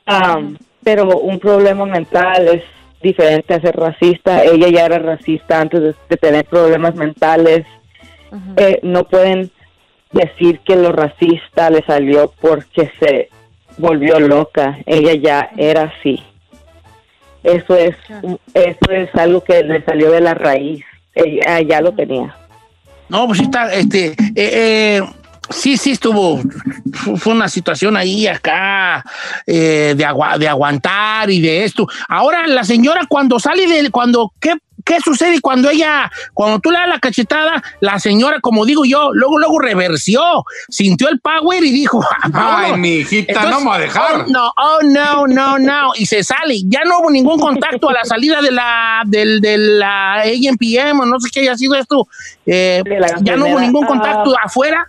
Am, 0.06 0.58
pero 0.84 1.06
un 1.20 1.40
problema 1.40 1.86
mental 1.86 2.50
es 2.50 2.64
diferente 3.02 3.54
a 3.54 3.62
ser 3.62 3.78
racista. 3.78 4.44
Ella 4.44 4.68
ya 4.68 4.86
era 4.86 5.00
racista 5.00 5.62
antes 5.62 5.82
de, 5.82 5.96
de 6.10 6.18
tener 6.18 6.44
problemas 6.44 6.96
mentales. 6.96 7.66
Eh, 8.58 8.82
no 8.84 9.06
pueden 9.06 9.50
decir 10.12 10.60
que 10.66 10.76
lo 10.76 10.92
racista 10.92 11.70
le 11.70 11.82
salió 11.84 12.34
porque 12.42 12.92
se 13.00 13.30
volvió 13.78 14.20
loca. 14.20 14.80
Ella 14.86 15.14
ya 15.14 15.50
era 15.56 15.94
así. 15.98 16.22
Eso 17.44 17.76
es, 17.76 17.96
eso 18.54 18.92
es 18.92 19.14
algo 19.16 19.44
que 19.44 19.64
le 19.64 19.84
salió 19.84 20.12
de 20.12 20.22
la 20.22 20.34
raíz. 20.34 20.84
Ella 21.16 21.62
ya 21.62 21.82
lo 21.82 21.94
tenía. 21.94 22.36
No, 23.10 23.26
pues 23.28 23.40
sí 23.40 23.46
está, 23.46 23.74
este, 23.74 24.08
eh, 24.08 24.16
eh, 24.36 25.02
sí, 25.50 25.78
sí 25.78 25.92
estuvo, 25.92 26.42
fu- 26.94 27.16
fue 27.16 27.34
una 27.34 27.48
situación 27.48 27.96
ahí 27.96 28.28
acá 28.28 29.04
eh, 29.46 29.94
de, 29.96 30.04
agua, 30.06 30.38
de 30.38 30.48
aguantar 30.48 31.30
y 31.30 31.40
de 31.40 31.64
esto. 31.64 31.88
Ahora 32.10 32.46
la 32.48 32.64
señora 32.66 33.06
cuando 33.08 33.40
sale 33.40 33.66
de, 33.66 33.90
cuando, 33.92 34.34
¿qué, 34.42 34.54
qué 34.88 35.00
sucede 35.02 35.42
cuando 35.42 35.70
ella, 35.70 36.10
cuando 36.34 36.60
tú 36.60 36.72
le 36.72 36.78
das 36.80 36.88
la 36.88 37.00
cachetada, 37.00 37.62
la 37.82 38.00
señora, 38.00 38.40
como 38.40 38.66
digo 38.66 38.86
yo, 38.86 39.12
luego, 39.14 39.38
luego 39.38 39.60
reversió, 39.60 40.22
sintió 40.70 41.10
el 41.10 41.20
power 41.20 41.64
y 41.64 41.72
dijo, 41.72 42.02
Ay, 42.34 42.78
mi 42.78 42.90
hijita, 43.00 43.34
Entonces, 43.34 43.52
no 43.52 43.60
me 43.60 43.70
va 43.70 43.76
a 43.76 43.80
dejar. 43.80 44.22
oh, 44.22 44.26
no, 44.30 44.52
oh, 44.58 44.80
no, 44.84 45.28
no, 45.28 45.60
no. 45.60 45.92
Y 45.96 46.06
se 46.06 46.24
sale. 46.24 46.62
Ya 46.66 46.82
no 46.86 47.00
hubo 47.00 47.12
ningún 47.12 47.38
contacto 47.40 47.90
a 47.90 47.94
la 47.94 48.06
salida 48.06 48.42
de 48.42 48.52
la, 48.52 49.02
del, 49.06 49.42
de 49.42 49.58
la 49.58 50.22
AMPM 50.22 51.02
o 51.02 51.06
no 51.06 51.20
sé 51.20 51.30
qué 51.34 51.42
haya 51.42 51.56
sido 51.58 51.76
esto. 51.76 52.08
Eh, 52.46 52.82
ya 53.22 53.36
no 53.36 53.48
hubo 53.48 53.60
ningún 53.60 53.86
contacto 53.86 54.34
Ah. 54.38 54.44
afuera. 54.46 54.88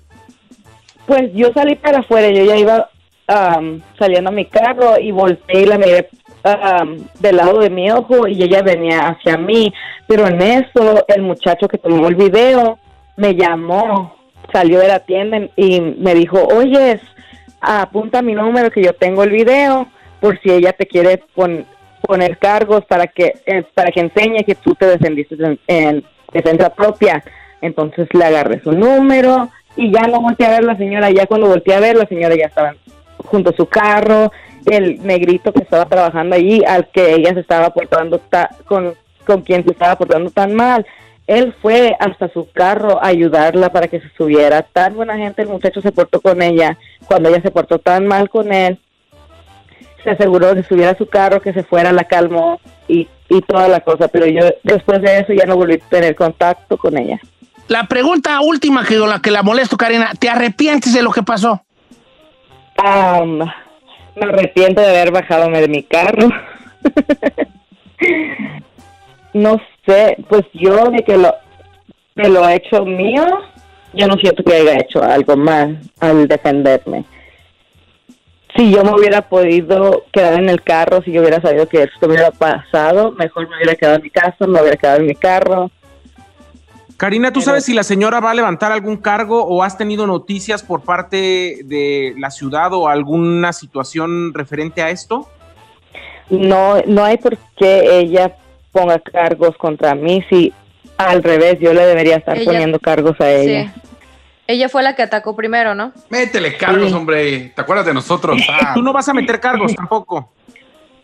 Pues 1.06 1.30
yo 1.34 1.50
salí 1.54 1.74
para 1.76 1.98
afuera, 2.00 2.28
yo 2.30 2.44
ya 2.44 2.56
iba 2.56 2.88
am, 3.26 3.80
saliendo 3.98 4.30
a 4.30 4.32
mi 4.32 4.44
carro 4.46 4.98
y 5.00 5.10
volteé 5.10 5.62
y 5.62 5.66
la 5.66 5.78
miré 5.78 6.08
am, 6.42 6.98
del 7.20 7.36
lado 7.36 7.60
de 7.60 7.70
mi 7.70 7.90
ojo 7.90 8.26
y 8.28 8.42
ella 8.42 8.62
venía 8.62 9.08
hacia 9.08 9.36
mí. 9.36 9.72
Pero 10.06 10.26
en 10.26 10.40
eso 10.42 11.04
el 11.08 11.22
muchacho 11.22 11.68
que 11.68 11.78
tomó 11.78 12.08
el 12.08 12.14
video 12.14 12.78
me 13.16 13.34
llamó, 13.34 14.14
salió 14.52 14.78
de 14.80 14.88
la 14.88 15.00
tienda 15.00 15.40
y 15.56 15.80
me 15.80 16.14
dijo, 16.14 16.42
oye, 16.54 17.00
apunta 17.60 18.22
mi 18.22 18.34
número 18.34 18.70
que 18.70 18.82
yo 18.82 18.92
tengo 18.92 19.22
el 19.24 19.30
video 19.30 19.88
por 20.20 20.40
si 20.40 20.50
ella 20.50 20.72
te 20.72 20.86
quiere 20.86 21.22
pon- 21.34 21.66
poner 22.02 22.38
cargos 22.38 22.84
para 22.86 23.06
que 23.08 23.34
eh, 23.46 23.64
para 23.74 23.90
que 23.90 24.00
enseñe 24.00 24.44
que 24.44 24.54
tú 24.54 24.74
te 24.74 24.86
defendiste 24.86 25.34
en, 25.34 25.58
en 25.66 26.04
defensa 26.32 26.70
propia. 26.70 27.22
Entonces 27.60 28.08
le 28.14 28.24
agarré 28.24 28.60
su 28.62 28.70
número 28.72 29.48
y 29.76 29.92
ya 29.92 30.02
no 30.06 30.20
volteé 30.20 30.46
a 30.46 30.50
ver 30.50 30.64
la 30.64 30.76
señora. 30.76 31.10
Ya 31.10 31.26
cuando 31.26 31.48
volteé 31.48 31.74
a 31.74 31.80
ver, 31.80 31.96
la 31.96 32.06
señora 32.06 32.36
ya 32.36 32.46
estaba 32.46 32.74
junto 33.18 33.50
a 33.50 33.56
su 33.56 33.66
carro. 33.66 34.30
El 34.70 35.04
negrito 35.06 35.52
que 35.52 35.62
estaba 35.62 35.84
trabajando 35.86 36.36
allí, 36.36 36.62
al 36.64 36.88
que 36.88 37.14
ella 37.14 37.34
se 37.34 37.40
estaba 37.40 37.70
portando 37.70 38.18
ta- 38.18 38.50
con, 38.66 38.94
con 39.26 39.42
quien 39.42 39.64
se 39.64 39.70
estaba 39.72 39.96
portando 39.96 40.30
tan 40.30 40.54
mal, 40.54 40.86
él 41.26 41.54
fue 41.60 41.94
hasta 42.00 42.28
su 42.28 42.48
carro 42.52 43.02
a 43.02 43.08
ayudarla 43.08 43.70
para 43.70 43.88
que 43.88 44.00
se 44.00 44.08
subiera. 44.16 44.62
Tan 44.62 44.94
buena 44.94 45.16
gente, 45.16 45.42
el 45.42 45.48
muchacho 45.48 45.80
se 45.80 45.92
portó 45.92 46.20
con 46.20 46.40
ella. 46.42 46.78
Cuando 47.06 47.28
ella 47.28 47.42
se 47.42 47.50
portó 47.50 47.78
tan 47.78 48.06
mal 48.06 48.30
con 48.30 48.52
él, 48.52 48.78
se 50.04 50.10
aseguró 50.10 50.54
de 50.54 50.62
subir 50.62 50.86
a 50.86 50.96
su 50.96 51.06
carro, 51.06 51.40
que 51.42 51.52
se 51.52 51.64
fuera, 51.64 51.92
la 51.92 52.04
calmó 52.04 52.60
y, 52.86 53.08
y 53.28 53.42
toda 53.42 53.68
la 53.68 53.80
cosa. 53.80 54.08
Pero 54.08 54.26
yo 54.26 54.40
después 54.62 55.02
de 55.02 55.18
eso 55.18 55.32
ya 55.34 55.44
no 55.44 55.56
volví 55.56 55.74
a 55.74 55.88
tener 55.90 56.14
contacto 56.14 56.76
con 56.78 56.96
ella. 56.96 57.20
La 57.66 57.84
pregunta 57.84 58.40
última 58.40 58.82
que 58.86 58.94
la 58.96 59.20
que 59.20 59.30
la 59.30 59.42
molesto, 59.42 59.76
Karina, 59.76 60.12
¿te 60.18 60.30
arrepientes 60.30 60.94
de 60.94 61.02
lo 61.02 61.10
que 61.10 61.22
pasó? 61.22 61.60
Am, 62.78 63.40
me 64.18 64.26
arrepiento 64.26 64.80
de 64.80 64.88
haber 64.88 65.10
bajado 65.10 65.50
de 65.50 65.68
mi 65.68 65.82
carro. 65.82 66.28
no 69.32 69.60
sé, 69.86 70.16
pues 70.28 70.44
yo 70.52 70.90
de 70.90 71.02
que 71.04 71.16
lo, 71.16 71.34
que 72.16 72.28
lo 72.28 72.48
he 72.48 72.56
hecho 72.56 72.84
mío, 72.84 73.24
yo 73.94 74.06
no 74.06 74.14
siento 74.14 74.42
que 74.42 74.54
haya 74.54 74.78
hecho 74.78 75.02
algo 75.02 75.36
mal 75.36 75.80
al 76.00 76.28
defenderme. 76.28 77.04
Si 78.56 78.72
yo 78.72 78.82
me 78.82 78.92
hubiera 78.92 79.22
podido 79.22 80.04
quedar 80.10 80.34
en 80.34 80.48
el 80.48 80.62
carro, 80.62 81.02
si 81.02 81.12
yo 81.12 81.20
hubiera 81.20 81.40
sabido 81.40 81.68
que 81.68 81.82
esto 81.82 82.06
hubiera 82.06 82.30
pasado, 82.30 83.12
mejor 83.12 83.48
me 83.48 83.56
hubiera 83.56 83.76
quedado 83.76 83.96
en 83.96 84.02
mi 84.02 84.10
casa, 84.10 84.46
me 84.46 84.60
hubiera 84.60 84.76
quedado 84.76 85.00
en 85.00 85.06
mi 85.06 85.14
carro. 85.14 85.70
Karina, 86.98 87.28
¿tú 87.32 87.40
Pero- 87.40 87.44
sabes 87.46 87.64
si 87.64 87.72
la 87.74 87.84
señora 87.84 88.18
va 88.20 88.32
a 88.32 88.34
levantar 88.34 88.72
algún 88.72 88.96
cargo 88.98 89.42
o 89.44 89.62
has 89.62 89.78
tenido 89.78 90.06
noticias 90.06 90.62
por 90.62 90.82
parte 90.82 91.60
de 91.64 92.12
la 92.18 92.30
ciudad 92.30 92.72
o 92.74 92.88
alguna 92.88 93.52
situación 93.54 94.34
referente 94.34 94.82
a 94.82 94.90
esto? 94.90 95.26
no 96.30 96.74
no 96.86 97.04
hay 97.04 97.16
por 97.16 97.38
qué 97.56 98.00
ella 98.00 98.36
ponga 98.70 98.98
cargos 98.98 99.56
contra 99.56 99.94
mí 99.94 100.22
si 100.28 100.52
al 100.98 101.22
revés 101.22 101.58
yo 101.58 101.72
le 101.72 101.86
debería 101.86 102.16
estar 102.16 102.36
Ella- 102.36 102.44
poniendo 102.52 102.78
cargos 102.78 103.18
a 103.20 103.30
ella 103.30 103.72
Sí. 103.74 103.80
Ella 104.50 104.68
fue 104.70 104.82
la 104.82 104.96
que 104.96 105.02
atacó 105.02 105.36
primero, 105.36 105.74
¿no? 105.74 105.92
Métele 106.08 106.56
cargos, 106.56 106.88
Sí. 106.88 106.94
hombre. 106.94 107.52
¿Te 107.54 107.60
acuerdas 107.60 107.84
de 107.84 107.92
nosotros? 107.92 108.40
Ah, 108.48 108.72
Tú 108.74 108.80
no 108.82 108.94
vas 108.94 109.06
a 109.06 109.12
meter 109.12 109.40
cargos 109.40 109.74
tampoco. 109.74 110.32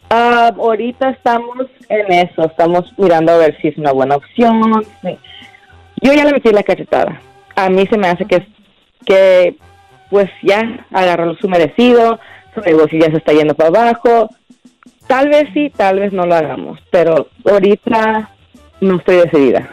Ah, 0.09 0.51
ahorita 0.57 1.11
estamos 1.11 1.67
en 1.91 2.11
eso 2.11 2.45
estamos 2.47 2.85
mirando 2.97 3.33
a 3.33 3.37
ver 3.37 3.55
si 3.61 3.69
es 3.69 3.77
una 3.77 3.93
buena 3.93 4.17
opción 4.17 4.83
sí. 5.03 5.19
Yo 6.03 6.13
ya 6.13 6.25
le 6.25 6.33
metí 6.33 6.51
la 6.51 6.63
cachetada 6.63 7.21
a 7.57 7.69
mí 7.69 7.87
se 7.87 7.99
me 7.99 8.09
hace 8.09 8.25
que 8.25 8.47
que 9.05 9.57
pues 10.11 10.31
ya 10.43 10.87
agarró 10.91 11.35
su 11.37 11.49
merecido 11.49 12.19
su 12.55 12.61
negocio 12.61 12.99
ya 12.99 13.11
se 13.11 13.19
está 13.19 13.33
yendo 13.33 13.55
para 13.55 13.69
abajo 13.69 14.29
tal 15.07 15.29
vez 15.29 15.49
sí 15.53 15.73
tal 15.77 16.01
vez 16.01 16.13
no 16.13 16.27
lo 16.27 16.35
hagamos 16.35 16.81
pero 16.91 17.29
ahorita 17.45 18.31
no 18.81 18.97
estoy 18.97 19.17
decidida 19.17 19.71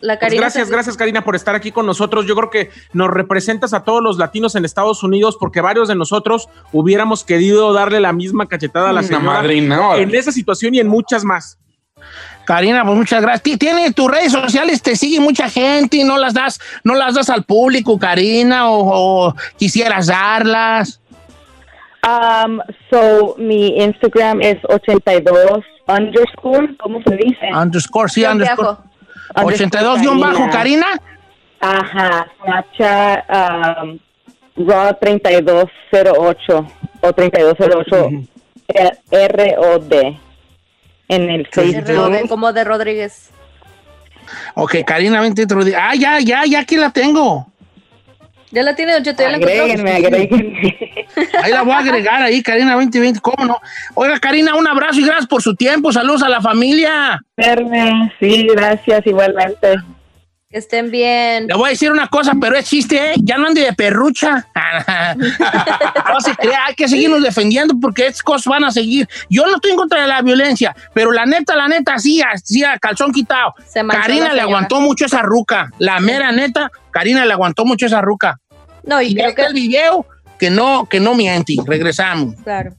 La 0.00 0.18
Pues 0.18 0.34
gracias, 0.34 0.70
gracias 0.70 0.96
Karina 0.96 1.24
por 1.24 1.34
estar 1.34 1.54
aquí 1.54 1.72
con 1.72 1.86
nosotros. 1.86 2.26
Yo 2.26 2.36
creo 2.36 2.50
que 2.50 2.70
nos 2.92 3.08
representas 3.08 3.72
a 3.72 3.82
todos 3.82 4.02
los 4.02 4.18
latinos 4.18 4.54
en 4.54 4.64
Estados 4.64 5.02
Unidos 5.02 5.36
porque 5.40 5.62
varios 5.62 5.88
de 5.88 5.94
nosotros 5.94 6.48
hubiéramos 6.70 7.24
querido 7.24 7.72
darle 7.72 7.98
la 8.00 8.12
misma 8.12 8.46
cachetada 8.46 8.90
a 8.90 8.92
la 8.92 9.00
una 9.00 9.08
señora 9.08 9.24
madrina. 9.24 9.96
en 9.96 10.14
esa 10.14 10.32
situación 10.32 10.74
y 10.74 10.80
en 10.80 10.88
muchas 10.88 11.24
más. 11.24 11.58
Karina, 12.46 12.84
pues 12.84 12.96
muchas 12.96 13.20
gracias. 13.20 13.42
Ti- 13.42 13.56
Tiene 13.58 13.92
tus 13.92 14.10
redes 14.10 14.32
sociales, 14.32 14.80
te 14.82 14.96
sigue 14.96 15.20
mucha 15.20 15.50
gente 15.50 15.98
y 15.98 16.04
no 16.04 16.16
las 16.16 16.32
das, 16.32 16.58
no 16.84 16.94
las 16.94 17.14
das 17.14 17.28
al 17.28 17.42
público, 17.44 17.98
Karina, 17.98 18.70
o, 18.70 19.28
o 19.28 19.34
quisieras 19.58 20.06
darlas. 20.06 21.00
Um, 22.06 22.60
so 22.90 23.34
mi 23.36 23.76
Instagram 23.82 24.40
es 24.40 24.58
82 24.68 25.64
underscore, 25.88 26.76
¿cómo 26.78 27.00
se 27.02 27.16
dice? 27.16 27.46
Underscore, 27.52 28.08
sí, 28.08 28.24
underscore. 28.24 28.78
bajo. 29.34 29.46
82 29.48 30.00
guion 30.00 30.20
bajo, 30.20 30.48
Karina. 30.50 30.86
Ajá, 31.60 32.26
Snapchat, 32.44 33.24
um, 33.82 33.98
Raw 34.68 34.94
3208 35.00 36.66
o 37.02 37.12
3208 37.12 38.28
eh, 38.68 39.28
ROD 39.28 40.16
en 41.08 41.30
el 41.30 41.46
Facebook. 41.46 42.28
Como 42.28 42.52
de 42.52 42.64
Rodríguez. 42.64 43.30
Ok, 44.54 44.76
Karina, 44.86 45.20
vente 45.20 45.42
dentro 45.42 45.64
de... 45.64 45.76
Ah, 45.76 45.94
ya, 45.94 46.20
ya, 46.20 46.44
ya 46.46 46.60
aquí 46.60 46.76
la 46.76 46.90
tengo. 46.90 47.46
Ya 48.50 48.62
la 48.62 48.74
tiene 48.74 48.92
Don 48.92 49.02
Cheto, 49.02 49.22
ya 49.22 49.30
la 49.30 49.36
encontró. 49.36 49.62
Agréguenme, 49.62 49.92
agréguenme. 49.92 50.76
Ahí 51.42 51.52
la 51.52 51.62
voy 51.62 51.72
a 51.72 51.78
agregar 51.78 52.22
ahí, 52.22 52.42
Karina 52.42 52.74
2020, 52.74 53.20
¿cómo 53.20 53.44
no? 53.44 53.60
Oiga, 53.94 54.18
Karina, 54.18 54.54
un 54.54 54.66
abrazo 54.66 55.00
y 55.00 55.04
gracias 55.04 55.26
por 55.26 55.42
su 55.42 55.54
tiempo. 55.54 55.92
Saludos 55.92 56.22
a 56.22 56.28
la 56.28 56.40
familia. 56.40 57.20
Verme, 57.36 58.12
sí, 58.20 58.46
gracias, 58.54 59.06
igualmente. 59.06 59.76
Que 60.48 60.58
estén 60.58 60.92
bien. 60.92 61.48
Le 61.48 61.54
voy 61.54 61.66
a 61.66 61.70
decir 61.70 61.90
una 61.90 62.06
cosa, 62.06 62.32
pero 62.40 62.56
es 62.56 62.66
chiste, 62.66 63.12
¿eh? 63.12 63.14
Ya 63.16 63.36
no 63.36 63.48
ande 63.48 63.62
de 63.62 63.72
perrucha. 63.72 64.46
no 66.12 66.20
se 66.20 66.36
crea, 66.36 66.66
hay 66.66 66.74
que 66.76 66.86
seguirnos 66.86 67.20
defendiendo 67.20 67.74
porque 67.80 68.06
estas 68.06 68.22
cosas 68.22 68.46
van 68.46 68.62
a 68.62 68.70
seguir. 68.70 69.08
Yo 69.28 69.44
no 69.44 69.56
estoy 69.56 69.72
en 69.72 69.76
contra 69.76 70.02
de 70.02 70.06
la 70.06 70.22
violencia, 70.22 70.74
pero 70.94 71.10
la 71.10 71.26
neta, 71.26 71.56
la 71.56 71.66
neta, 71.66 71.98
sí, 71.98 72.22
sí, 72.44 72.62
a 72.62 72.78
calzón 72.78 73.12
quitado. 73.12 73.54
Karina 73.90 74.32
le 74.32 74.40
aguantó 74.40 74.80
mucho 74.80 75.06
esa 75.06 75.22
ruca. 75.22 75.70
La 75.78 75.98
mera 75.98 76.30
neta, 76.30 76.70
Karina 76.92 77.24
le 77.24 77.32
aguantó 77.32 77.64
mucho 77.64 77.86
esa 77.86 78.00
ruca. 78.00 78.38
No, 78.84 79.02
y 79.02 79.08
Y 79.08 79.14
creo 79.16 79.34
que. 79.34 79.42
el 79.42 79.52
video 79.52 80.06
que 80.38 80.50
no, 80.50 80.86
que 80.88 81.00
no 81.00 81.14
miente. 81.14 81.54
Regresamos. 81.66 82.36
Claro. 82.44 82.72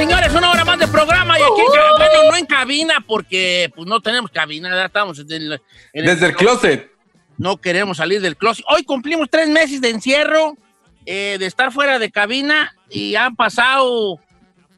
Señores, 0.00 0.32
una 0.34 0.50
hora 0.50 0.64
más 0.64 0.78
de 0.78 0.88
programa 0.88 1.38
y 1.38 1.42
aquí, 1.42 1.60
ca- 1.74 1.96
bueno, 1.98 2.30
no 2.30 2.36
en 2.36 2.46
cabina 2.46 3.04
porque 3.06 3.70
pues 3.76 3.86
no 3.86 4.00
tenemos 4.00 4.30
cabina, 4.30 4.70
ya 4.70 4.86
estamos 4.86 5.18
en 5.18 5.30
el- 5.30 5.60
en 5.92 6.06
Desde 6.06 6.26
el 6.26 6.34
closet. 6.36 6.90
no 7.36 7.58
queremos 7.58 7.98
salir 7.98 8.20
del 8.22 8.36
closet. 8.36 8.64
Hoy 8.70 8.82
cumplimos 8.84 9.28
tres 9.30 9.48
meses 9.48 9.80
de 9.82 9.90
encierro, 9.90 10.56
eh, 11.04 11.36
de 11.38 11.44
estar 11.46 11.70
fuera 11.70 11.98
de 11.98 12.10
cabina 12.10 12.74
y 12.88 13.14
han 13.14 13.36
pasado 13.36 14.18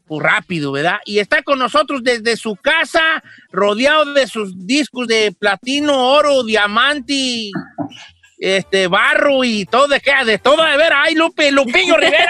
pues, 0.09 0.23
rápido, 0.25 0.73
¿verdad? 0.73 0.99
Y 1.07 1.21
está 1.21 1.43
con 1.43 1.59
nosotros 1.61 2.03
desde 2.03 2.37
su 2.37 2.57
casa, 2.57 3.23
rodeado 3.53 4.13
de 4.13 4.27
sus 4.27 4.67
discos 4.67 5.07
de 5.07 5.33
platino, 5.39 5.97
oro, 6.11 6.43
diamante, 6.43 7.51
este, 8.45 8.89
barro 8.89 9.45
y 9.45 9.65
todo 9.67 9.87
de 9.87 10.01
qué, 10.01 10.13
de 10.25 10.37
todo 10.39 10.65
de 10.65 10.77
ver. 10.77 10.93
¡Ay, 10.93 11.15
Lupe, 11.15 11.53
Lupillo 11.53 11.97
Rivera! 11.97 12.27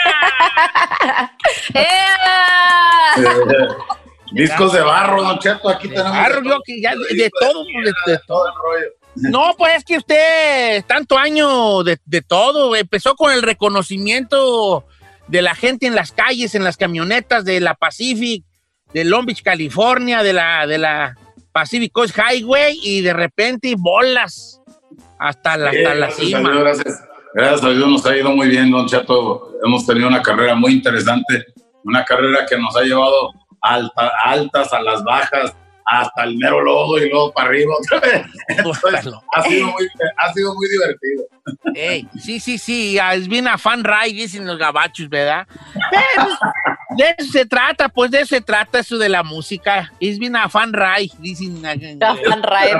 Discos 4.32 4.72
de 4.72 4.80
barro, 4.80 5.22
Don 5.22 5.38
Cheto, 5.38 5.68
aquí 5.68 5.88
tenemos. 5.88 6.10
barro, 6.12 6.40
de 6.40 6.48
yo 6.48 6.54
todo. 6.54 6.62
que 6.64 6.80
ya 6.80 6.92
de, 6.94 7.22
de 7.22 7.30
todo, 7.38 7.64
de- 7.64 8.18
todo 8.26 8.46
el 8.46 8.52
rollo. 8.54 8.86
No, 9.14 9.54
pues 9.58 9.74
es 9.76 9.84
que 9.84 9.98
usted, 9.98 10.82
tanto 10.86 11.18
año 11.18 11.82
de, 11.82 11.98
de 12.06 12.22
todo, 12.22 12.74
empezó 12.74 13.14
con 13.14 13.30
el 13.30 13.42
reconocimiento 13.42 14.86
de 15.28 15.42
la 15.42 15.54
gente 15.54 15.86
en 15.86 15.94
las 15.94 16.12
calles, 16.12 16.54
en 16.54 16.64
las 16.64 16.78
camionetas 16.78 17.44
de 17.44 17.60
la 17.60 17.74
Pacific, 17.74 18.42
de 18.94 19.04
Long 19.04 19.26
Beach, 19.26 19.42
California, 19.42 20.22
de 20.22 20.32
la, 20.32 20.66
de 20.66 20.78
la 20.78 21.14
Pacific 21.52 21.92
Coast 21.92 22.16
Highway, 22.16 22.78
y 22.82 23.02
de 23.02 23.12
repente 23.12 23.74
bolas 23.76 24.61
hasta 25.28 25.56
la, 25.56 25.70
hasta 25.70 25.94
la 25.94 26.06
gracias 26.06 26.18
a 26.18 26.24
Dios, 26.38 26.40
cima. 26.40 26.60
gracias, 26.60 27.04
gracias 27.34 27.64
a 27.64 27.68
Dios 27.70 27.88
nos 27.88 28.06
ha 28.06 28.16
ido 28.16 28.30
muy 28.30 28.48
bien, 28.48 28.70
Don 28.70 28.86
Cheto. 28.86 29.52
Hemos 29.64 29.86
tenido 29.86 30.08
una 30.08 30.22
carrera 30.22 30.54
muy 30.54 30.72
interesante, 30.72 31.46
una 31.84 32.04
carrera 32.04 32.44
que 32.48 32.58
nos 32.58 32.76
ha 32.76 32.82
llevado 32.82 33.30
alta- 33.60 34.12
altas, 34.24 34.72
a 34.72 34.80
las 34.82 35.02
bajas, 35.04 35.54
hasta 35.84 36.24
el 36.24 36.36
mero 36.38 36.60
lodo 36.62 36.96
y 36.98 37.08
luego 37.10 37.32
para 37.32 37.48
arriba 37.48 37.72
otra 37.78 38.00
vez. 38.00 38.26
Entonces, 38.48 39.12
ha, 39.34 39.42
sido 39.42 39.66
muy, 39.66 39.88
ha 40.16 40.32
sido 40.32 40.54
muy 40.54 40.68
divertido. 40.68 41.24
Ey, 41.74 42.08
sí, 42.18 42.38
sí, 42.40 42.56
sí, 42.58 42.98
es 43.12 43.28
bien 43.28 43.48
a 43.48 43.58
fan 43.58 43.82
ride, 43.84 44.14
dicen 44.14 44.46
los 44.46 44.58
gabachos, 44.58 45.08
¿verdad? 45.08 45.46
Pero 45.90 46.28
de 46.96 47.14
eso 47.18 47.32
se 47.32 47.46
trata, 47.46 47.88
pues 47.88 48.10
de 48.10 48.18
eso 48.18 48.34
se 48.36 48.40
trata 48.40 48.78
eso 48.80 48.96
de 48.98 49.08
la 49.08 49.22
música. 49.22 49.92
Es 49.98 50.18
bien 50.18 50.36
a 50.36 50.48
fan 50.48 50.72
ride, 50.72 51.10
dicen. 51.18 51.62
Fan 51.62 52.42
Raed. 52.42 52.76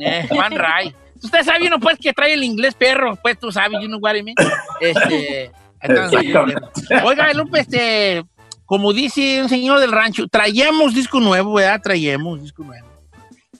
Eh, 0.00 0.26
Juan 0.28 0.52
Ray. 0.52 0.94
Usted 1.22 1.42
sabe 1.44 1.66
uno 1.66 1.78
pues 1.78 1.98
que 1.98 2.12
trae 2.12 2.34
el 2.34 2.44
inglés 2.44 2.74
perro, 2.74 3.16
pues 3.16 3.38
tú 3.38 3.52
sabes, 3.52 3.80
you 3.80 3.86
know 3.86 3.98
what 4.00 4.14
I 4.14 4.22
mean. 4.22 4.36
Este, 4.80 5.50
entonces, 5.80 6.34
oiga, 7.04 7.32
Lupe, 7.32 7.60
este, 7.60 8.24
como 8.64 8.92
dice 8.92 9.42
un 9.42 9.48
señor 9.48 9.80
del 9.80 9.92
rancho, 9.92 10.26
traemos 10.28 10.94
disco 10.94 11.20
nuevo, 11.20 11.54
¿verdad? 11.54 11.80
Traemos 11.82 12.42
disco 12.42 12.64
nuevo. 12.64 12.86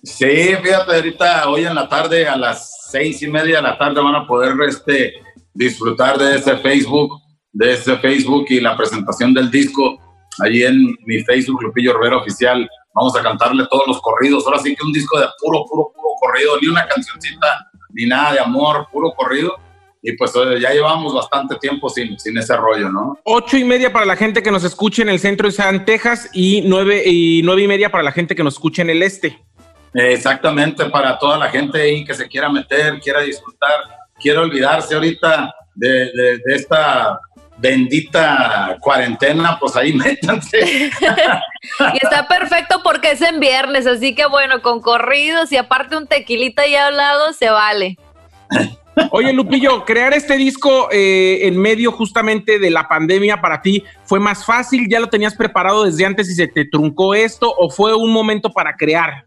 Sí, 0.03 0.57
fíjate, 0.62 0.96
ahorita 0.96 1.48
hoy 1.48 1.64
en 1.64 1.75
la 1.75 1.88
tarde, 1.88 2.27
a 2.27 2.37
las 2.37 2.88
seis 2.90 3.22
y 3.22 3.29
media 3.29 3.57
de 3.57 3.62
la 3.62 3.79
tarde, 3.79 4.01
van 4.01 4.16
a 4.16 4.27
poder 4.27 4.55
este, 4.66 5.14
disfrutar 5.55 6.18
de 6.18 6.37
ese 6.37 6.57
Facebook, 6.57 7.20
de 7.53 7.75
ese 7.75 7.96
Facebook 7.98 8.46
y 8.48 8.61
la 8.61 8.77
presentación 8.77 9.33
del 9.33 9.51
disco 9.51 9.98
allí 10.40 10.64
en 10.64 10.96
mi 11.07 11.22
Facebook, 11.22 11.62
Lupillo 11.62 11.94
Rivera 11.94 12.18
Oficial. 12.18 12.68
Vamos 12.94 13.16
a 13.16 13.22
cantarle 13.22 13.66
todos 13.70 13.85
los 13.87 14.00
corridos. 14.00 14.46
Ahora 14.46 14.59
sí 14.59 14.74
que 14.76 14.85
un 14.85 14.92
disco 14.92 15.18
de 15.18 15.26
puro, 15.40 15.64
puro, 15.68 15.90
puro 15.94 16.09
corrido, 16.20 16.59
ni 16.61 16.68
una 16.68 16.87
cancioncita, 16.87 17.70
ni 17.90 18.07
nada 18.07 18.33
de 18.35 18.40
amor, 18.40 18.87
puro 18.92 19.12
corrido. 19.16 19.55
Y 20.05 20.16
pues 20.16 20.33
eh, 20.35 20.59
ya 20.61 20.70
llevamos 20.70 21.14
bastante 21.14 21.55
tiempo 21.57 21.88
sin, 21.88 22.18
sin 22.18 22.37
ese 22.37 22.57
rollo, 22.57 22.88
¿no? 22.88 23.16
Ocho 23.24 23.57
y 23.57 23.62
media 23.64 23.92
para 23.92 24.05
la 24.05 24.16
gente 24.16 24.42
que 24.42 24.50
nos 24.50 24.64
escuche 24.64 25.02
en 25.02 25.09
el 25.09 25.20
centro 25.20 25.46
de 25.46 25.52
San 25.52 25.85
Texas 25.85 26.28
y 26.33 26.62
nueve 26.66 27.02
y 27.07 27.40
nueve 27.44 27.62
y 27.62 27.68
media 27.68 27.88
para 27.90 28.02
la 28.02 28.11
gente 28.11 28.35
que 28.35 28.42
nos 28.42 28.55
escuche 28.55 28.83
en 28.83 28.90
el 28.90 29.02
este. 29.02 29.38
Exactamente, 29.94 30.87
para 30.87 31.18
toda 31.18 31.38
la 31.38 31.48
gente 31.50 31.81
ahí 31.81 32.05
que 32.05 32.14
se 32.14 32.26
quiera 32.26 32.48
meter, 32.48 32.98
quiera 33.00 33.20
disfrutar, 33.20 33.70
quiera 34.18 34.40
olvidarse 34.40 34.94
ahorita 34.94 35.55
de, 35.74 35.88
de- 35.88 36.38
de 36.44 36.55
esta 36.55 37.20
bendita 37.62 38.77
cuarentena, 38.81 39.57
pues 39.59 39.77
ahí 39.77 39.92
métanse. 39.94 40.90
Y 40.90 41.98
está 42.03 42.27
perfecto 42.29 42.81
porque 42.83 43.12
es 43.12 43.22
en 43.22 43.40
viernes, 43.40 43.87
así 43.87 44.14
que 44.14 44.27
bueno, 44.27 44.61
con 44.61 44.83
corridos 44.83 45.53
y 45.53 45.57
aparte 45.57 45.96
un 45.96 46.07
tequilita 46.07 46.66
ya 46.66 46.88
al 46.88 46.96
lado, 46.96 47.33
se 47.33 47.48
vale. 47.48 47.96
Oye, 49.11 49.33
Lupillo, 49.33 49.87
crear 49.87 50.12
este 50.12 50.37
disco 50.37 50.88
eh, 50.90 51.46
en 51.46 51.59
medio 51.59 51.92
justamente 51.92 52.59
de 52.59 52.70
la 52.70 52.88
pandemia 52.88 53.40
para 53.40 53.62
ti 53.62 53.83
fue 54.05 54.20
más 54.20 54.44
fácil, 54.44 54.87
ya 54.90 55.01
lo 55.01 55.07
tenías 55.07 55.35
preparado 55.35 55.85
desde 55.85 56.05
antes 56.05 56.29
y 56.29 56.35
se 56.35 56.46
te 56.46 56.66
truncó 56.66 57.14
esto 57.14 57.55
o 57.57 57.70
fue 57.70 57.94
un 57.94 58.12
momento 58.12 58.51
para 58.51 58.75
crear. 58.77 59.25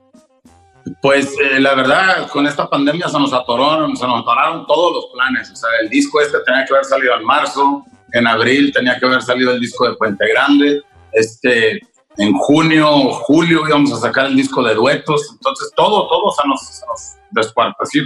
Pues 1.02 1.36
eh, 1.41 1.60
la 1.60 1.74
verdad, 1.74 2.28
con 2.28 2.45
esta 2.45 2.69
pandemia 2.69 3.10
se 3.10 3.17
nos 3.17 3.34
atoraron, 3.34 3.98
se 3.98 4.06
nos 4.06 4.21
atoraron 4.21 4.67
todos 4.67 4.93
los 4.93 5.06
planes. 5.13 5.50
O 5.50 5.56
sea, 5.56 5.69
el 5.82 5.89
disco 5.89 6.21
este 6.21 6.38
tenía 6.45 6.63
que 6.63 6.74
haber 6.74 6.86
salido 6.86 7.15
en 7.15 7.26
marzo, 7.26 7.84
en 8.15 8.28
abril 8.28 8.71
tenía 8.73 8.97
que 8.97 9.06
haber 9.06 9.21
salido 9.21 9.51
el 9.51 9.60
disco 9.60 9.88
de 9.88 9.95
Puente 9.95 10.25
Grande, 10.30 10.82
este, 11.12 11.82
en 12.17 12.34
junio 12.34 13.12
julio 13.12 13.67
íbamos 13.67 13.91
a 13.91 13.97
sacar 13.97 14.28
el 14.28 14.38
disco 14.38 14.63
de 14.63 14.73
duetos. 14.73 15.32
Entonces 15.34 15.71
todo, 15.75 16.08
todo 16.08 16.32
se 16.32 16.47
nos, 16.47 16.62
se 16.62 16.86
nos 16.86 17.54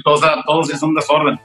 todo, 0.03 0.15
o 0.15 0.17
sea, 0.17 0.43
todo 0.47 0.63
se 0.63 0.75
hizo 0.75 0.87
un 0.87 0.95
desorden. 0.95 1.39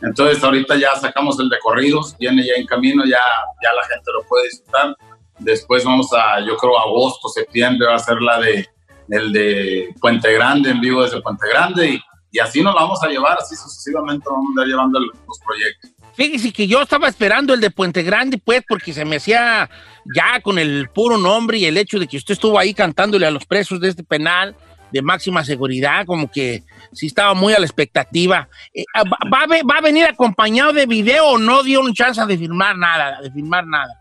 Entonces 0.00 0.42
ahorita 0.42 0.76
ya 0.76 0.94
sacamos 0.96 1.38
el 1.40 1.50
de 1.50 1.58
corridos, 1.58 2.16
viene 2.18 2.42
ya 2.46 2.54
en 2.56 2.66
camino, 2.66 3.04
ya, 3.04 3.20
ya 3.62 3.72
la 3.74 3.82
gente 3.86 4.10
lo 4.12 4.26
puede 4.26 4.44
disfrutar. 4.44 4.96
Después 5.38 5.84
vamos 5.84 6.10
a, 6.14 6.40
yo 6.40 6.56
creo, 6.56 6.78
agosto, 6.78 7.28
septiembre 7.28 7.86
va 7.86 7.96
a 7.96 7.98
ser 7.98 8.20
la 8.22 8.40
de 8.40 8.66
el 9.08 9.32
de 9.32 9.94
Puente 10.00 10.32
Grande, 10.32 10.70
en 10.70 10.80
vivo 10.80 11.02
desde 11.02 11.20
Puente 11.20 11.46
Grande, 11.48 11.90
y, 11.90 12.00
y 12.32 12.38
así 12.40 12.62
nos 12.62 12.74
la 12.74 12.80
vamos 12.80 13.00
a 13.04 13.08
llevar, 13.08 13.38
así 13.38 13.54
sucesivamente 13.54 14.26
vamos 14.28 14.56
a 14.58 14.62
ir 14.62 14.68
llevando 14.68 14.98
los 14.98 15.38
proyectos. 15.44 15.90
Fíjese 16.16 16.52
que 16.52 16.66
yo 16.66 16.80
estaba 16.80 17.08
esperando 17.08 17.52
el 17.52 17.60
de 17.60 17.70
Puente 17.70 18.02
Grande, 18.02 18.38
pues, 18.38 18.62
porque 18.66 18.94
se 18.94 19.04
me 19.04 19.16
hacía 19.16 19.68
ya 20.14 20.40
con 20.40 20.58
el 20.58 20.88
puro 20.88 21.18
nombre 21.18 21.58
y 21.58 21.66
el 21.66 21.76
hecho 21.76 21.98
de 21.98 22.06
que 22.06 22.16
usted 22.16 22.32
estuvo 22.32 22.58
ahí 22.58 22.72
cantándole 22.72 23.26
a 23.26 23.30
los 23.30 23.44
presos 23.44 23.80
de 23.80 23.88
este 23.88 24.02
penal 24.02 24.56
de 24.92 25.02
máxima 25.02 25.44
seguridad, 25.44 26.06
como 26.06 26.30
que 26.30 26.62
sí 26.92 27.06
estaba 27.06 27.34
muy 27.34 27.52
a 27.52 27.58
la 27.58 27.66
expectativa. 27.66 28.48
Eh, 28.72 28.84
¿va, 28.96 29.18
va 29.30 29.42
a 29.42 29.62
va 29.62 29.78
a 29.78 29.80
venir 29.82 30.06
acompañado 30.06 30.72
de 30.72 30.86
video 30.86 31.26
o 31.26 31.38
no 31.38 31.62
dio 31.62 31.80
un 31.80 31.92
chance 31.92 32.24
de 32.24 32.38
filmar 32.38 32.78
nada, 32.78 33.20
de 33.20 33.30
filmar 33.30 33.66
nada? 33.66 33.92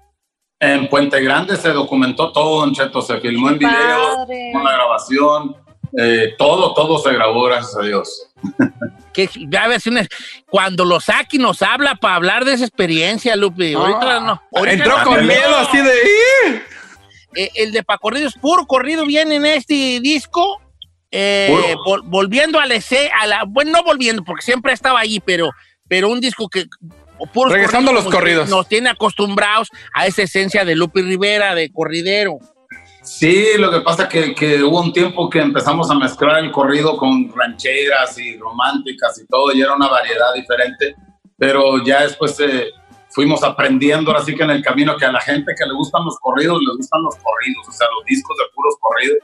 En 0.60 0.88
Puente 0.88 1.22
Grande 1.22 1.58
se 1.58 1.70
documentó 1.70 2.32
todo, 2.32 2.62
Don 2.62 2.74
Cheto, 2.74 3.02
se 3.02 3.20
filmó 3.20 3.50
en 3.50 3.60
video, 3.60 4.26
con 4.54 4.64
la 4.64 4.72
grabación, 4.72 5.56
eh, 5.98 6.34
todo, 6.38 6.74
todo 6.74 6.98
se 7.00 7.14
grabó, 7.14 7.44
gracias 7.44 7.76
a 7.76 7.82
Dios. 7.82 8.34
Que 9.14 9.30
ya 9.50 9.68
ves, 9.68 9.84
cuando 10.48 10.84
lo 10.86 11.00
saque 11.00 11.38
nos 11.38 11.62
habla 11.62 11.96
para 11.96 12.16
hablar 12.16 12.44
de 12.46 12.54
esa 12.54 12.66
experiencia, 12.66 13.36
Lupe. 13.36 13.74
Ahorita 13.74 14.20
no. 14.20 14.42
ahorita 14.54 14.74
Entró 14.84 14.98
no. 15.00 15.04
con 15.06 15.26
miedo 15.28 15.56
así 15.58 15.78
de... 15.78 15.94
"Ih". 15.94 16.62
Eh, 17.38 17.52
el 17.56 17.72
de 17.74 17.84
Pa' 17.84 17.98
Corridos, 17.98 18.34
puro 18.36 18.66
corrido 18.66 19.06
viene 19.06 19.36
en 19.36 19.46
este 19.46 20.00
disco. 20.02 20.62
eh, 21.12 21.76
vol- 21.86 22.02
volviendo 22.06 22.60
a 22.60 22.66
la, 22.66 22.76
ese- 22.76 23.12
a 23.22 23.28
la. 23.28 23.44
Bueno, 23.46 23.72
no 23.72 23.84
volviendo, 23.84 24.24
porque 24.24 24.42
siempre 24.42 24.72
estaba 24.74 25.00
ahí, 25.02 25.20
pero, 25.20 25.50
pero 25.90 26.10
un 26.10 26.20
disco 26.22 26.48
que. 26.50 26.66
Regresando 27.50 27.92
a 27.92 27.94
los 27.94 28.06
corridos. 28.06 28.50
Nos 28.50 28.68
tiene 28.70 28.90
acostumbrados 28.90 29.70
a 29.94 30.06
esa 30.08 30.22
esencia 30.24 30.64
de 30.66 30.76
Lupe 30.76 31.02
Rivera, 31.02 31.56
de 31.56 31.72
corridero. 31.72 32.40
Sí, 33.06 33.50
lo 33.60 33.70
que 33.70 33.82
pasa 33.82 34.10
que, 34.10 34.34
que 34.34 34.64
hubo 34.64 34.82
un 34.82 34.92
tiempo 34.92 35.30
que 35.30 35.40
empezamos 35.40 35.92
a 35.92 35.94
mezclar 35.94 36.44
el 36.44 36.52
corrido 36.52 36.98
con 36.98 37.32
rancheras 37.36 38.18
y 38.18 38.36
románticas 38.36 39.22
y 39.22 39.28
todo, 39.28 39.54
y 39.54 39.62
era 39.62 39.76
una 39.76 39.88
variedad 39.88 40.34
diferente, 40.34 40.96
pero 41.38 41.84
ya 41.84 42.02
después 42.02 42.36
se 42.36 42.72
fuimos 43.10 43.44
aprendiendo 43.44 44.10
ahora 44.10 44.24
sí 44.24 44.36
que 44.36 44.44
en 44.44 44.50
el 44.50 44.64
camino 44.64 44.98
que 44.98 45.06
a 45.06 45.12
la 45.12 45.22
gente 45.22 45.54
que 45.56 45.66
le 45.68 45.74
gustan 45.76 46.04
los 46.04 46.18
corridos, 46.20 46.60
les 46.68 46.78
gustan 46.78 47.04
los 47.04 47.16
corridos, 47.18 47.68
o 47.68 47.72
sea, 47.72 47.88
los 47.96 48.06
discos 48.06 48.36
de 48.38 48.44
puros 48.56 48.76
corridos. 48.82 49.18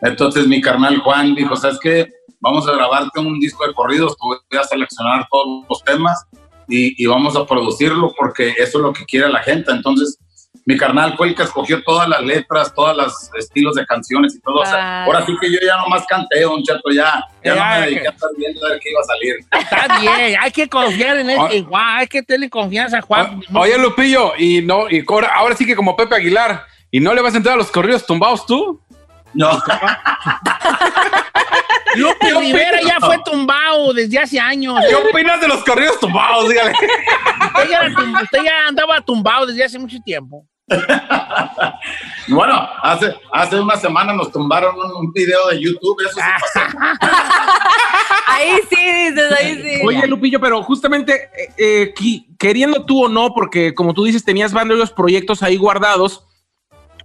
Entonces 0.00 0.46
mi 0.46 0.60
carnal 0.60 0.98
Juan 0.98 1.34
dijo, 1.34 1.56
¿sabes 1.56 1.80
qué? 1.82 2.08
Vamos 2.38 2.68
a 2.68 2.72
grabarte 2.72 3.18
un 3.18 3.40
disco 3.40 3.66
de 3.66 3.74
corridos, 3.74 4.16
voy 4.20 4.38
a 4.58 4.62
seleccionar 4.62 5.26
todos 5.28 5.66
los 5.68 5.82
temas 5.82 6.24
y 6.68 7.04
vamos 7.06 7.34
a 7.36 7.44
producirlo 7.44 8.14
porque 8.16 8.50
eso 8.50 8.78
es 8.78 8.82
lo 8.84 8.92
que 8.92 9.04
quiere 9.04 9.28
la 9.28 9.42
gente. 9.42 9.72
Entonces 9.72 10.18
mi 10.66 10.76
carnal 10.78 11.14
fue 11.16 11.28
el 11.28 11.34
que 11.34 11.42
escogió 11.42 11.82
todas 11.82 12.08
las 12.08 12.22
letras, 12.22 12.72
todos 12.74 12.96
los 12.96 13.30
estilos 13.38 13.74
de 13.74 13.84
canciones 13.84 14.34
y 14.34 14.40
todo. 14.40 14.56
O 14.60 14.64
sea, 14.64 15.04
ahora 15.04 15.24
sí 15.26 15.34
que 15.40 15.52
yo 15.52 15.58
ya 15.62 15.76
nomás 15.76 16.06
canté, 16.06 16.40
don 16.40 16.62
Cheto, 16.62 16.90
ya, 16.90 17.22
ya 17.44 17.54
Ya, 17.54 17.64
no 17.64 17.70
me 17.80 17.80
dediqué 17.86 18.00
que- 18.02 18.08
a 18.08 18.10
estar 18.12 18.30
viendo 18.36 18.66
a 18.66 18.70
ver 18.70 18.80
qué 18.80 18.90
iba 18.90 19.00
a 19.00 19.04
salir. 19.04 19.36
Está 19.50 19.98
bien, 20.00 20.36
hay 20.40 20.50
que 20.50 20.68
confiar 20.68 21.18
en 21.18 21.30
Ah. 21.30 21.46
este 21.50 21.62
Juan, 21.64 21.98
hay 21.98 22.06
que 22.06 22.22
tenerle 22.22 22.48
confianza 22.48 22.98
a 22.98 23.02
Juan. 23.02 23.40
O- 23.52 23.58
Oye, 23.60 23.76
Lupillo, 23.78 24.32
y 24.38 24.62
no, 24.62 24.88
y 24.88 25.04
ahora, 25.06 25.28
ahora 25.34 25.54
sí 25.54 25.66
que 25.66 25.76
como 25.76 25.94
Pepe 25.96 26.14
Aguilar, 26.16 26.64
¿y 26.90 26.98
no 27.00 27.12
le 27.14 27.20
vas 27.20 27.34
a 27.34 27.36
entrar 27.36 27.54
a 27.56 27.58
los 27.58 27.70
corridos 27.70 28.06
tumbados 28.06 28.46
tú? 28.46 28.80
No, 29.34 29.50
Lupe 31.96 32.30
Rivera 32.40 32.80
ya 32.82 32.98
fue 33.00 33.18
tumbado 33.24 33.92
desde 33.92 34.18
hace 34.18 34.40
años. 34.40 34.76
¿Qué 34.88 34.94
opinas 34.96 35.40
de 35.40 35.46
los 35.48 35.62
corridos 35.64 35.98
tumbados? 36.00 36.48
Dígale. 36.48 36.72
Usted 36.72 37.70
ya, 37.70 37.82
usted 38.22 38.38
ya 38.44 38.66
andaba 38.68 39.00
tumbado 39.00 39.46
desde 39.46 39.64
hace 39.64 39.78
mucho 39.78 39.98
tiempo. 40.04 40.44
bueno, 42.28 42.68
hace, 42.82 43.14
hace 43.32 43.60
una 43.60 43.76
semana 43.76 44.14
nos 44.14 44.32
tumbaron 44.32 44.74
un, 44.76 45.06
un 45.06 45.12
video 45.12 45.48
de 45.50 45.60
YouTube, 45.60 45.96
eso 46.08 46.18
Ah. 46.22 46.38
sí. 46.52 46.60
Ahí 48.26 48.58
sí, 48.68 48.76
dices, 48.76 49.32
ahí 49.32 49.62
sí. 49.62 49.86
Oye, 49.86 50.06
Lupillo, 50.06 50.40
pero 50.40 50.62
justamente 50.62 51.28
eh, 51.36 51.52
eh, 51.58 51.94
queriendo 52.38 52.84
tú 52.84 53.04
o 53.04 53.08
no, 53.08 53.32
porque 53.34 53.74
como 53.74 53.94
tú 53.94 54.04
dices, 54.04 54.24
tenías 54.24 54.52
varios 54.52 54.90
proyectos 54.90 55.42
ahí 55.42 55.56
guardados, 55.56 56.24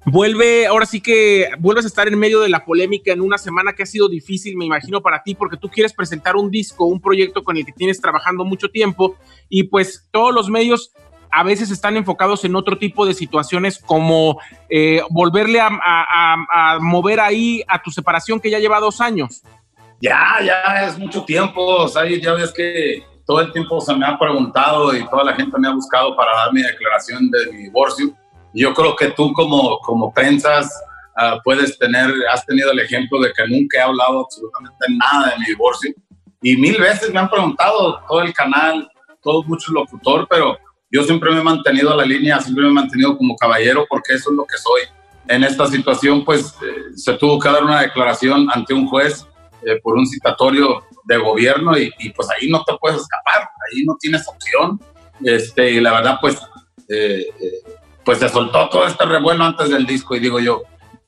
vuelve, 0.05 0.65
ahora 0.65 0.85
sí 0.85 1.01
que 1.01 1.49
vuelves 1.59 1.85
a 1.85 1.89
estar 1.89 2.07
en 2.07 2.17
medio 2.17 2.39
de 2.39 2.49
la 2.49 2.65
polémica 2.65 3.11
en 3.11 3.21
una 3.21 3.37
semana 3.37 3.73
que 3.73 3.83
ha 3.83 3.85
sido 3.85 4.07
difícil, 4.09 4.55
me 4.57 4.65
imagino, 4.65 5.01
para 5.01 5.21
ti, 5.21 5.35
porque 5.35 5.57
tú 5.57 5.69
quieres 5.69 5.93
presentar 5.93 6.35
un 6.35 6.49
disco, 6.49 6.85
un 6.85 7.01
proyecto 7.01 7.43
con 7.43 7.57
el 7.57 7.65
que 7.65 7.73
tienes 7.73 7.99
trabajando 8.01 8.45
mucho 8.45 8.69
tiempo 8.69 9.15
y 9.49 9.63
pues 9.63 10.07
todos 10.11 10.33
los 10.33 10.49
medios 10.49 10.93
a 11.31 11.43
veces 11.43 11.69
están 11.71 11.95
enfocados 11.97 12.43
en 12.45 12.55
otro 12.55 12.77
tipo 12.77 13.05
de 13.05 13.13
situaciones 13.13 13.79
como 13.79 14.39
eh, 14.69 15.01
volverle 15.09 15.59
a, 15.59 15.67
a- 15.69 16.35
a- 16.75 16.79
mover 16.79 17.19
ahí 17.19 17.63
a 17.67 17.81
tu 17.81 17.91
separación 17.91 18.39
que 18.39 18.49
ya 18.49 18.59
lleva 18.59 18.79
dos 18.79 18.99
años. 19.01 19.41
Ya, 20.01 20.37
ya 20.43 20.85
es 20.85 20.97
mucho 20.97 21.23
tiempo, 21.23 21.61
o 21.61 21.87
sea, 21.87 22.05
ya 22.07 22.33
ves 22.33 22.53
que 22.53 23.03
todo 23.25 23.41
el 23.41 23.51
tiempo 23.51 23.79
se 23.81 23.93
me 23.95 24.05
ha 24.05 24.17
preguntado 24.17 24.95
y 24.95 25.05
toda 25.09 25.23
la 25.23 25.35
gente 25.35 25.57
me 25.59 25.67
ha 25.67 25.71
buscado 25.73 26.15
para 26.15 26.33
dar 26.35 26.53
mi 26.53 26.61
declaración 26.61 27.29
de 27.29 27.51
mi 27.51 27.57
divorcio. 27.63 28.13
Yo 28.53 28.73
creo 28.73 28.95
que 28.95 29.09
tú 29.11 29.31
como, 29.33 29.77
como 29.79 30.11
pensas, 30.13 30.73
ah, 31.17 31.37
puedes 31.43 31.77
tener, 31.77 32.11
has 32.33 32.45
tenido 32.45 32.71
el 32.71 32.79
ejemplo 32.79 33.19
de 33.19 33.31
que 33.33 33.45
nunca 33.47 33.77
he 33.77 33.81
hablado 33.81 34.21
absolutamente 34.21 34.85
nada 34.89 35.31
de 35.31 35.39
mi 35.39 35.45
divorcio. 35.47 35.93
Y 36.41 36.55
mil 36.55 36.77
veces 36.79 37.13
me 37.13 37.19
han 37.19 37.29
preguntado, 37.29 37.99
todo 38.07 38.21
el 38.21 38.33
canal, 38.33 38.89
todo 39.21 39.43
mucho 39.43 39.71
locutor, 39.73 40.25
pero 40.29 40.57
yo 40.91 41.03
siempre 41.03 41.31
me 41.31 41.39
he 41.39 41.43
mantenido 41.43 41.91
a 41.91 41.95
la 41.95 42.05
línea, 42.05 42.39
siempre 42.39 42.63
me 42.63 42.69
he 42.69 42.73
mantenido 42.73 43.17
como 43.17 43.35
caballero 43.35 43.85
porque 43.89 44.13
eso 44.13 44.31
es 44.31 44.35
lo 44.35 44.45
que 44.45 44.57
soy. 44.57 44.81
En 45.27 45.43
esta 45.43 45.67
situación, 45.67 46.25
pues, 46.25 46.55
eh, 46.63 46.95
se 46.95 47.13
tuvo 47.13 47.37
que 47.39 47.49
dar 47.49 47.63
una 47.63 47.81
declaración 47.81 48.47
ante 48.51 48.73
un 48.73 48.87
juez 48.87 49.27
eh, 49.63 49.79
por 49.83 49.95
un 49.95 50.07
citatorio 50.07 50.83
de 51.05 51.17
gobierno 51.17 51.77
y, 51.77 51.91
y, 51.99 52.09
pues 52.11 52.27
ahí 52.29 52.49
no 52.49 52.63
te 52.63 52.73
puedes 52.79 53.01
escapar, 53.01 53.49
ahí 53.71 53.83
no 53.85 53.95
tienes 53.99 54.27
opción. 54.27 54.79
Este, 55.23 55.71
y 55.71 55.81
la 55.81 55.93
verdad, 55.93 56.17
pues, 56.21 56.37
eh, 56.87 57.25
eh, 57.39 57.77
pues 58.03 58.19
se 58.19 58.29
soltó 58.29 58.69
todo 58.69 58.87
este 58.87 59.05
revuelo 59.05 59.43
antes 59.43 59.69
del 59.69 59.85
disco 59.85 60.15
y 60.15 60.19
digo 60.19 60.39
yo, 60.39 60.63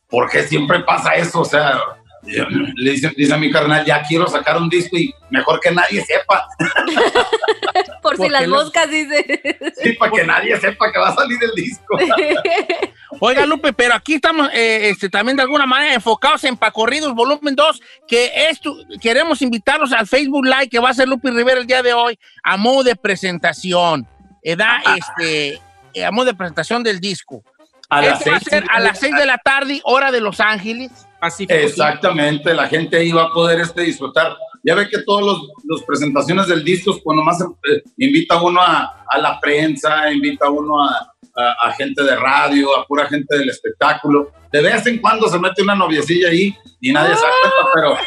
¿por 0.10 0.30
qué 0.30 0.44
siempre 0.44 0.82
pasa 0.82 1.16
eso? 1.16 1.42
O 1.42 1.46
sea, 1.46 1.80
le 2.24 2.92
dice, 2.92 3.12
dice 3.18 3.34
a 3.34 3.38
mi 3.38 3.52
carnal, 3.52 3.84
ya 3.86 4.04
quiero 4.04 4.28
sacar 4.28 4.58
un 4.58 4.70
disco 4.70 4.98
y 4.98 5.14
mejor 5.30 5.60
que 5.60 5.72
nadie 5.72 6.04
sepa, 6.06 6.48
Por 8.02 8.18
si 8.18 8.30
las 8.30 8.48
los- 8.48 8.64
moscas, 8.66 8.90
dice. 8.90 9.42
sí, 9.82 9.94
para 9.94 10.12
que 10.12 10.24
nadie 10.24 10.60
sepa 10.60 10.92
que 10.92 11.00
va 11.00 11.10
a 11.10 11.16
salir 11.16 11.38
el 11.42 11.52
disco. 11.56 11.98
Oiga, 13.20 13.46
Lupe, 13.46 13.74
pero 13.74 13.94
aquí 13.94 14.16
estamos 14.16 14.50
eh, 14.54 14.90
este, 14.90 15.10
también 15.10 15.36
de 15.38 15.44
alguna 15.44 15.66
manera 15.66 15.94
enfocados 15.94 16.44
en 16.46 16.58
Pacorridos 16.58 17.14
Volumen 17.14 17.56
2, 17.56 17.82
que 18.08 18.32
esto, 18.50 18.76
queremos 19.02 19.42
invitarlos 19.42 19.92
al 19.92 20.08
Facebook 20.08 20.46
Live 20.46 20.70
que 20.70 20.80
va 20.80 20.90
a 20.90 20.94
ser 20.94 21.08
Lupe 21.08 21.30
Rivera 21.30 21.60
el 21.60 21.68
día 21.68 21.84
de 21.84 21.94
hoy, 21.94 22.18
a 22.44 22.58
modo 22.58 22.84
de 22.84 22.96
presentación, 22.96 24.08
eh, 24.44 24.56
da, 24.56 24.82
este, 24.98 25.60
eh, 25.94 26.06
a 26.06 26.12
modo 26.12 26.26
de 26.28 26.34
presentación 26.34 26.82
del 26.84 27.00
disco. 27.00 27.44
A 27.92 28.02
las 28.02 28.12
va 28.28 28.36
a 28.36 28.40
seis 28.40 28.44
ser 28.50 28.64
a 28.72 28.80
las 28.80 29.00
6 29.00 29.16
de 29.16 29.26
la 29.26 29.38
tarde, 29.38 29.82
hora 29.84 30.12
de 30.12 30.22
Los 30.22 30.40
Ángeles. 30.40 30.90
Pacífico. 31.20 31.54
sí. 31.60 31.66
Exactamente, 31.66 32.54
la 32.54 32.68
gente 32.68 32.98
ahí 32.98 33.12
va 33.12 33.24
a 33.26 33.30
poder 33.32 33.60
este, 33.60 33.82
disfrutar. 33.84 34.36
Ya 34.64 34.76
ve 34.76 34.88
que 34.90 35.00
todas 35.04 35.26
las 35.66 35.82
presentaciones 35.84 36.48
del 36.48 36.64
disco, 36.64 36.98
pues 37.04 37.16
nomás 37.16 37.42
eh, 37.42 37.82
invita 37.98 38.42
uno 38.42 38.62
a, 38.62 39.04
a 39.08 39.18
la 39.20 39.40
prensa, 39.40 40.12
invita 40.12 40.50
uno 40.50 40.84
a, 40.84 40.90
a- 41.36 41.68
a 41.70 41.72
gente 41.74 42.04
de 42.04 42.16
radio, 42.16 42.76
a 42.78 42.86
pura 42.86 43.08
gente 43.08 43.38
del 43.38 43.50
espectáculo. 43.50 44.32
De 44.52 44.62
vez 44.62 44.86
en 44.88 45.00
cuando 45.00 45.28
se 45.30 45.40
mete 45.40 45.62
una 45.64 45.76
noviecilla 45.76 46.30
ahí 46.30 46.56
y 46.80 46.92
nadie 46.92 47.16
se 47.16 47.22
da 47.22 47.32
cuenta, 47.42 47.72
pero, 47.74 47.98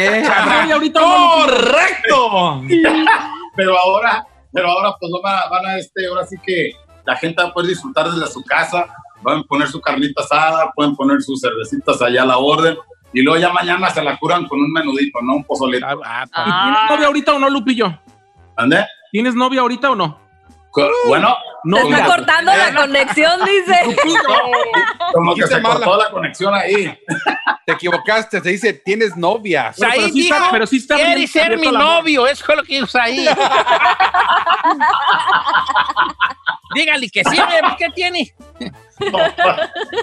no- 0.92 1.00
¡Correcto! 1.00 2.62
pero 3.56 3.78
ahora, 3.78 4.26
pero 4.52 4.68
ahora 4.68 4.94
pues 4.98 5.10
van 5.22 5.34
a, 5.36 5.48
van 5.48 5.66
a 5.66 5.78
este, 5.78 6.06
ahora 6.06 6.26
sí 6.26 6.36
que 6.44 6.70
la 7.10 7.16
gente 7.16 7.42
va 7.42 7.48
a 7.48 7.52
poder 7.52 7.70
disfrutar 7.70 8.08
desde 8.08 8.30
su 8.32 8.40
casa, 8.44 8.86
van 9.20 9.38
a 9.40 9.42
poner 9.42 9.66
su 9.66 9.80
carnita 9.80 10.22
asada, 10.22 10.70
pueden 10.76 10.94
poner 10.94 11.20
sus 11.20 11.40
cervecitas 11.40 12.00
allá 12.00 12.22
a 12.22 12.26
la 12.26 12.38
orden 12.38 12.78
y 13.12 13.20
luego 13.22 13.40
ya 13.40 13.52
mañana 13.52 13.90
se 13.90 14.00
la 14.00 14.16
curan 14.16 14.46
con 14.46 14.60
un 14.60 14.72
menudito, 14.72 15.18
¿no? 15.20 15.34
Un 15.34 15.44
pozolito. 15.44 15.84
Ah, 15.84 16.24
ah, 16.32 16.46
¿Y 16.46 16.70
¿Tienes 16.72 16.90
novia 16.90 17.06
ahorita 17.08 17.34
o 17.34 17.38
no, 17.40 17.50
Lupillo? 17.50 17.98
¿Ande? 18.56 18.86
¿Tienes 19.10 19.34
novia 19.34 19.60
ahorita 19.62 19.90
o 19.90 19.96
no? 19.96 20.20
Bueno, 21.08 21.36
No, 21.64 21.76
Se 21.78 21.88
está 21.88 22.06
cortando 22.06 22.52
la 22.54 22.74
conexión, 22.74 23.40
dice. 23.44 23.96
como 25.12 25.34
que 25.34 25.46
se 25.46 25.60
cortó 25.60 25.96
la 25.96 26.10
conexión 26.10 26.54
ahí. 26.54 26.96
Te 27.66 27.72
equivocaste, 27.72 28.40
se 28.40 28.48
dice 28.50 28.72
tienes 28.72 29.16
novia. 29.16 29.72
Bueno, 29.76 29.92
pero 29.96 30.08
sí 30.08 30.22
está- 30.22 30.48
pero 30.50 30.66
sí 30.66 30.76
está 30.78 30.96
bien 30.96 31.28
ser 31.28 31.58
mi 31.58 31.70
novio, 31.70 32.26
eso 32.26 32.44
fue 32.44 32.56
lo 32.56 32.62
que 32.62 32.80
dijo 32.80 32.98
ahí. 32.98 33.26
Dígale 36.74 37.08
que 37.10 37.22
sí, 37.24 37.36
pues, 37.60 37.72
¿qué 37.78 37.86
tiene? 37.94 38.34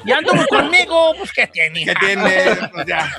Y 0.06 0.12
anduvo 0.12 0.46
conmigo, 0.48 1.14
pues 1.18 1.32
¿qué 1.32 1.48
tiene? 1.48 1.86
¿Qué 1.86 1.94
tienes? 1.96 2.60
Pues 2.74 2.86
ya. 2.88 3.14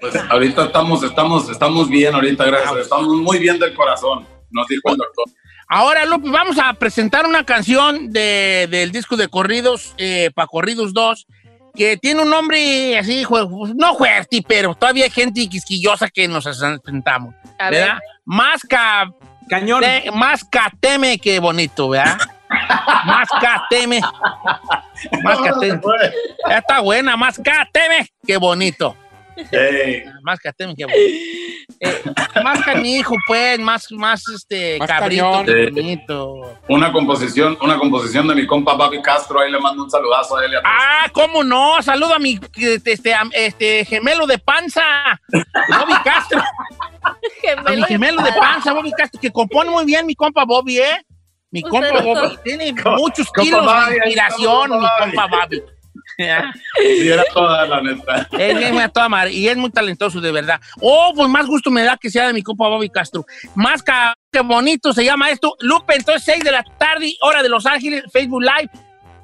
Pues 0.00 0.14
ahorita 0.30 0.66
estamos, 0.66 1.02
estamos, 1.02 1.48
estamos 1.50 1.88
bien 1.88 2.14
ahorita, 2.14 2.44
gracias. 2.44 2.76
Estamos 2.78 3.08
muy 3.08 3.38
bien 3.38 3.58
del 3.58 3.74
corazón, 3.74 4.26
nos 4.50 4.66
dijo 4.68 4.90
el 4.90 4.96
doctor. 4.96 5.24
Ahora, 5.68 6.04
Lupe, 6.04 6.28
vamos 6.30 6.58
a 6.62 6.72
presentar 6.74 7.26
una 7.26 7.44
canción 7.44 8.12
de, 8.12 8.68
del 8.70 8.92
disco 8.92 9.16
de 9.16 9.26
corridos, 9.28 9.94
eh, 9.98 10.30
para 10.34 10.46
Corridos 10.46 10.92
2, 10.94 11.26
que 11.74 11.96
tiene 11.96 12.22
un 12.22 12.30
nombre 12.30 12.96
así, 12.98 13.24
no 13.74 13.94
fuerte, 13.96 14.44
pero 14.46 14.74
todavía 14.74 15.04
hay 15.04 15.10
gente 15.10 15.48
quisquillosa 15.48 16.08
que 16.08 16.28
nos 16.28 16.44
presentamos, 16.44 17.34
A 17.58 17.70
ver. 17.70 17.80
¿verdad? 17.82 17.98
Más, 18.24 18.62
ca, 18.62 19.10
Cañón. 19.48 19.80
te- 19.80 20.10
más 20.12 20.44
cateme 20.44 21.18
que 21.18 21.40
bonito, 21.40 21.88
¿verdad? 21.88 22.18
Más 22.48 23.28
cateme. 23.40 24.00
Más 25.22 25.38
cateme. 25.38 25.80
Ya 26.48 26.58
está 26.58 26.80
buena, 26.80 27.16
más 27.16 27.40
cateme 27.42 28.08
que 28.26 28.36
bonito. 28.36 28.96
Ey, 29.52 30.02
Más 30.22 30.38
cateme 30.40 30.74
que 30.74 30.84
bonito. 30.86 31.66
Eh, 31.78 32.02
más 32.42 32.62
canijo, 32.62 33.14
pues, 33.26 33.58
más, 33.58 33.92
más 33.92 34.22
este, 34.34 34.78
Más 34.78 34.88
cabrito, 34.88 35.44
bonito. 35.74 36.58
una 36.68 36.90
composición, 36.90 37.58
una 37.60 37.76
composición 37.76 38.26
de 38.28 38.34
mi 38.34 38.46
compa 38.46 38.78
Papi 38.78 39.02
Castro, 39.02 39.40
ahí 39.40 39.52
le 39.52 39.60
mando 39.60 39.84
un 39.84 39.90
saludazo 39.90 40.38
a 40.38 40.44
él 40.46 40.52
y 40.52 40.56
a. 40.56 40.60
Ah, 40.64 41.10
¿cómo 41.12 41.44
no? 41.44 41.82
Saludo 41.82 42.14
a 42.14 42.18
mi 42.18 42.40
este, 42.86 43.12
am- 43.14 43.30
este, 43.34 43.84
gemelo 43.84 44.26
de 44.26 44.38
panza, 44.38 44.82
Bobby 45.30 45.94
Castro. 46.02 46.42
A 47.66 47.70
mi 47.70 47.82
gemelo 47.84 48.20
de 48.22 48.32
panza, 48.32 48.72
Bobby 48.72 48.90
Castro, 48.90 49.20
que 49.20 49.30
compone 49.30 49.70
muy 49.70 49.84
bien 49.84 50.06
mi 50.06 50.14
compa 50.16 50.44
Bobby, 50.44 50.78
¿eh? 50.78 51.05
Mi 51.56 51.62
compa 51.62 52.02
Bobby. 52.02 52.36
Tiene 52.44 52.74
muchos 52.98 53.32
kilos 53.32 53.64
de 53.88 53.96
inspiración, 53.96 54.70
mi 54.78 54.86
compa 54.98 55.26
Bobby. 55.26 55.62
Sí, 56.18 57.08
era 57.08 57.24
toda 57.34 57.66
la 57.66 57.82
neta. 57.82 58.26
Es 58.38 58.80
a 58.80 58.88
toda 58.88 59.08
madre, 59.08 59.32
y 59.32 59.48
es 59.48 59.56
muy 59.56 59.70
talentoso, 59.70 60.18
de 60.18 60.32
verdad. 60.32 60.58
Oh, 60.80 61.12
pues 61.14 61.28
más 61.28 61.46
gusto 61.46 61.70
me 61.70 61.82
da 61.82 61.98
que 61.98 62.08
sea 62.08 62.28
de 62.28 62.32
mi 62.32 62.42
compa 62.42 62.68
Bobby 62.68 62.88
Castro. 62.88 63.26
Más 63.54 63.82
que 63.82 64.40
bonito 64.40 64.94
se 64.94 65.04
llama 65.04 65.30
esto. 65.30 65.56
Lupe, 65.60 65.94
entonces 65.94 66.22
6 66.24 66.44
de 66.44 66.52
la 66.52 66.64
tarde, 66.78 67.14
hora 67.20 67.42
de 67.42 67.50
Los 67.50 67.66
Ángeles, 67.66 68.04
Facebook 68.10 68.42
Live. 68.42 68.70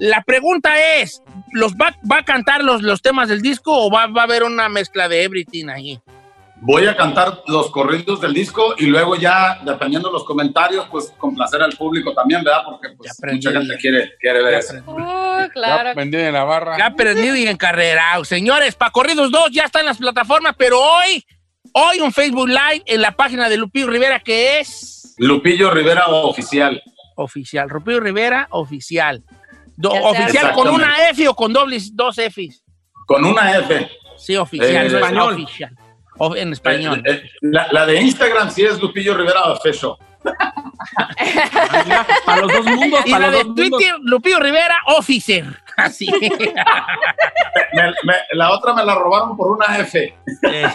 La 0.00 0.22
pregunta 0.22 0.70
es, 0.98 1.22
¿los 1.52 1.74
va, 1.74 1.96
va 2.10 2.18
a 2.18 2.24
cantar 2.24 2.62
los, 2.62 2.82
los 2.82 3.00
temas 3.00 3.28
del 3.28 3.40
disco 3.40 3.86
o 3.86 3.90
va, 3.90 4.06
va 4.06 4.22
a 4.22 4.24
haber 4.24 4.42
una 4.42 4.68
mezcla 4.68 5.08
de 5.08 5.22
everything 5.22 5.68
ahí? 5.68 5.98
Voy 6.64 6.86
a 6.86 6.96
cantar 6.96 7.42
los 7.48 7.70
corridos 7.72 8.20
del 8.20 8.32
disco 8.32 8.74
y 8.78 8.86
luego 8.86 9.16
ya, 9.16 9.58
dependiendo 9.64 10.08
de 10.08 10.12
los 10.12 10.24
comentarios, 10.24 10.86
pues 10.90 11.12
complacer 11.18 11.60
al 11.60 11.72
público 11.76 12.14
también, 12.14 12.44
¿verdad? 12.44 12.62
Porque 12.64 12.90
pues, 12.96 13.10
Ya 13.10 13.12
aprendí. 13.18 13.46
mucha 13.46 13.58
gente 13.58 13.76
quiere, 13.80 14.12
quiere 14.20 14.42
ver 14.44 14.52
Ya 14.52 14.58
eso. 14.58 14.68
aprendí. 14.78 15.02
Oh, 15.04 15.48
claro. 15.52 15.94
Vendí 15.96 16.16
de 16.18 16.30
la 16.32 16.44
barra. 16.44 16.78
Ya 16.78 16.86
aprendido 16.86 17.34
y 17.36 17.46
encarrerado. 17.48 18.24
Señores, 18.24 18.76
para 18.76 18.92
Corridos 18.92 19.30
2 19.32 19.50
ya 19.50 19.64
está 19.64 19.80
en 19.80 19.86
las 19.86 19.98
plataformas, 19.98 20.54
pero 20.56 20.80
hoy, 20.80 21.24
hoy 21.72 22.00
un 22.00 22.12
Facebook 22.12 22.48
Live 22.48 22.82
en 22.86 23.00
la 23.02 23.10
página 23.12 23.48
de 23.48 23.56
Lupillo 23.56 23.88
Rivera 23.88 24.20
que 24.20 24.60
es 24.60 25.14
Lupillo 25.18 25.70
Rivera 25.70 26.06
oficial. 26.06 26.80
oficial. 27.16 27.68
Lupillo 27.68 27.98
Rivera 28.00 28.46
oficial. 28.50 29.22
Do- 29.76 29.92
Ya 29.94 30.00
oficial 30.00 30.52
con 30.52 30.68
una 30.68 31.08
F 31.10 31.26
o 31.28 31.34
con 31.34 31.52
dobles, 31.52 31.94
dos 31.96 32.16
Fs. 32.18 32.62
Con 33.06 33.24
una 33.24 33.58
F. 33.58 33.90
Sí, 34.16 34.36
oficial. 34.36 34.70
En 34.70 34.86
es 34.86 34.92
español. 34.92 35.32
Oficial. 35.34 35.76
O- 36.18 36.36
en 36.36 36.52
español. 36.52 37.02
Eh, 37.06 37.10
eh, 37.24 37.30
la, 37.40 37.66
la 37.70 37.86
de 37.86 38.00
Instagram 38.00 38.50
sí 38.50 38.64
es 38.64 38.80
Lupillo 38.80 39.16
Rivera 39.16 39.42
Official. 39.44 39.92
Para 42.24 42.42
los 42.42 42.52
dos 42.52 42.64
mundos, 42.66 43.00
y 43.04 43.10
para 43.10 43.26
la 43.26 43.32
los 43.32 43.38
de 43.38 43.44
dos 43.44 43.46
mundos. 43.56 43.70
Twitter, 43.80 43.94
Lupillo 44.02 44.38
Rivera 44.40 44.78
Officer. 44.86 45.44
Así. 45.76 46.06
Me- 47.74 47.94
me- 48.04 48.14
la 48.32 48.50
otra 48.52 48.74
me 48.74 48.84
la 48.84 48.94
robaron 48.94 49.36
por 49.36 49.50
una 49.52 49.78
F. 49.78 50.14
Eh. 50.42 50.66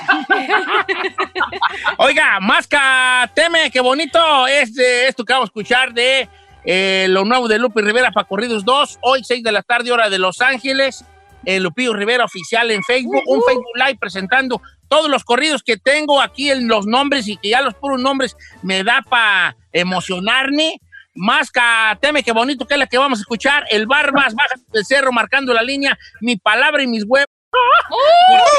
Oiga, 1.97 2.39
Masca 2.39 3.29
Teme, 3.33 3.69
qué 3.71 3.79
bonito 3.81 4.47
es 4.47 4.75
esto 4.77 5.23
que 5.23 5.33
vamos 5.33 5.47
a 5.47 5.51
escuchar 5.51 5.93
de 5.93 6.27
eh, 6.63 7.05
lo 7.09 7.23
nuevo 7.25 7.47
de 7.47 7.59
Lupi 7.59 7.81
Rivera 7.81 8.11
para 8.11 8.27
Corridos 8.27 8.65
2, 8.65 8.99
hoy 9.01 9.23
6 9.23 9.43
de 9.43 9.51
la 9.51 9.61
tarde, 9.61 9.91
hora 9.91 10.09
de 10.09 10.17
Los 10.19 10.41
Ángeles, 10.41 11.05
el 11.45 11.63
Lupillo 11.63 11.93
Rivera 11.93 12.25
oficial 12.25 12.71
en 12.71 12.83
Facebook, 12.83 13.21
un 13.27 13.41
Facebook 13.43 13.75
Live 13.75 13.97
presentando 13.99 14.61
todos 14.87 15.09
los 15.09 15.23
corridos 15.23 15.63
que 15.63 15.77
tengo 15.77 16.21
aquí 16.21 16.51
en 16.51 16.67
los 16.67 16.85
nombres 16.85 17.27
y 17.27 17.37
que 17.37 17.49
ya 17.49 17.61
los 17.61 17.73
puros 17.75 18.01
nombres 18.01 18.35
me 18.61 18.83
da 18.83 19.03
para 19.07 19.55
emocionarme. 19.71 20.79
Masca, 21.13 21.97
teme 21.99 22.21
qué 22.21 22.31
bonito 22.31 22.65
que 22.67 22.75
es 22.75 22.79
la 22.79 22.87
que 22.87 22.97
vamos 22.97 23.19
a 23.19 23.21
escuchar. 23.21 23.65
El 23.69 23.87
Barbas, 23.87 24.35
baja 24.35 24.55
del 24.71 24.85
cerro, 24.85 25.11
marcando 25.11 25.53
la 25.53 25.63
línea. 25.63 25.97
Mi 26.21 26.37
palabra 26.37 26.83
y 26.83 26.87
mis 26.87 27.03
huevos. 27.05 27.27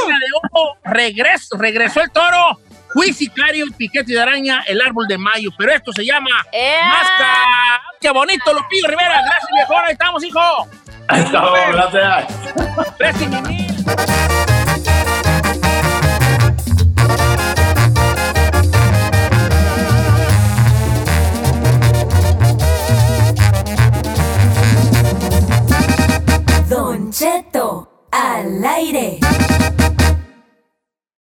De 0.08 0.14
humo, 0.34 0.76
regreso, 0.84 1.56
regresó 1.56 2.00
el 2.02 2.10
toro. 2.10 2.58
Fui 2.92 3.12
sicario, 3.12 3.66
piquete 3.76 4.12
de 4.12 4.20
araña, 4.20 4.64
el 4.66 4.80
árbol 4.80 5.06
de 5.06 5.18
mayo. 5.18 5.50
Pero 5.56 5.72
esto 5.72 5.92
se 5.92 6.04
llama 6.04 6.30
¡Ea! 6.52 6.88
Masca. 6.88 7.82
Qué 8.00 8.10
bonito, 8.10 8.52
Lupillo 8.52 8.88
Rivera. 8.88 9.22
Gracias, 9.22 9.50
viejo. 9.54 9.78
Ahí 9.78 9.92
estamos, 9.92 10.24
hijo. 10.24 10.68
Hasta 11.08 11.40
luego, 11.40 11.72
gracias. 11.72 12.96
Préstame 12.96 13.68
Don 26.68 27.10
Cheto 27.10 28.04
al 28.10 28.62
aire. 28.62 29.18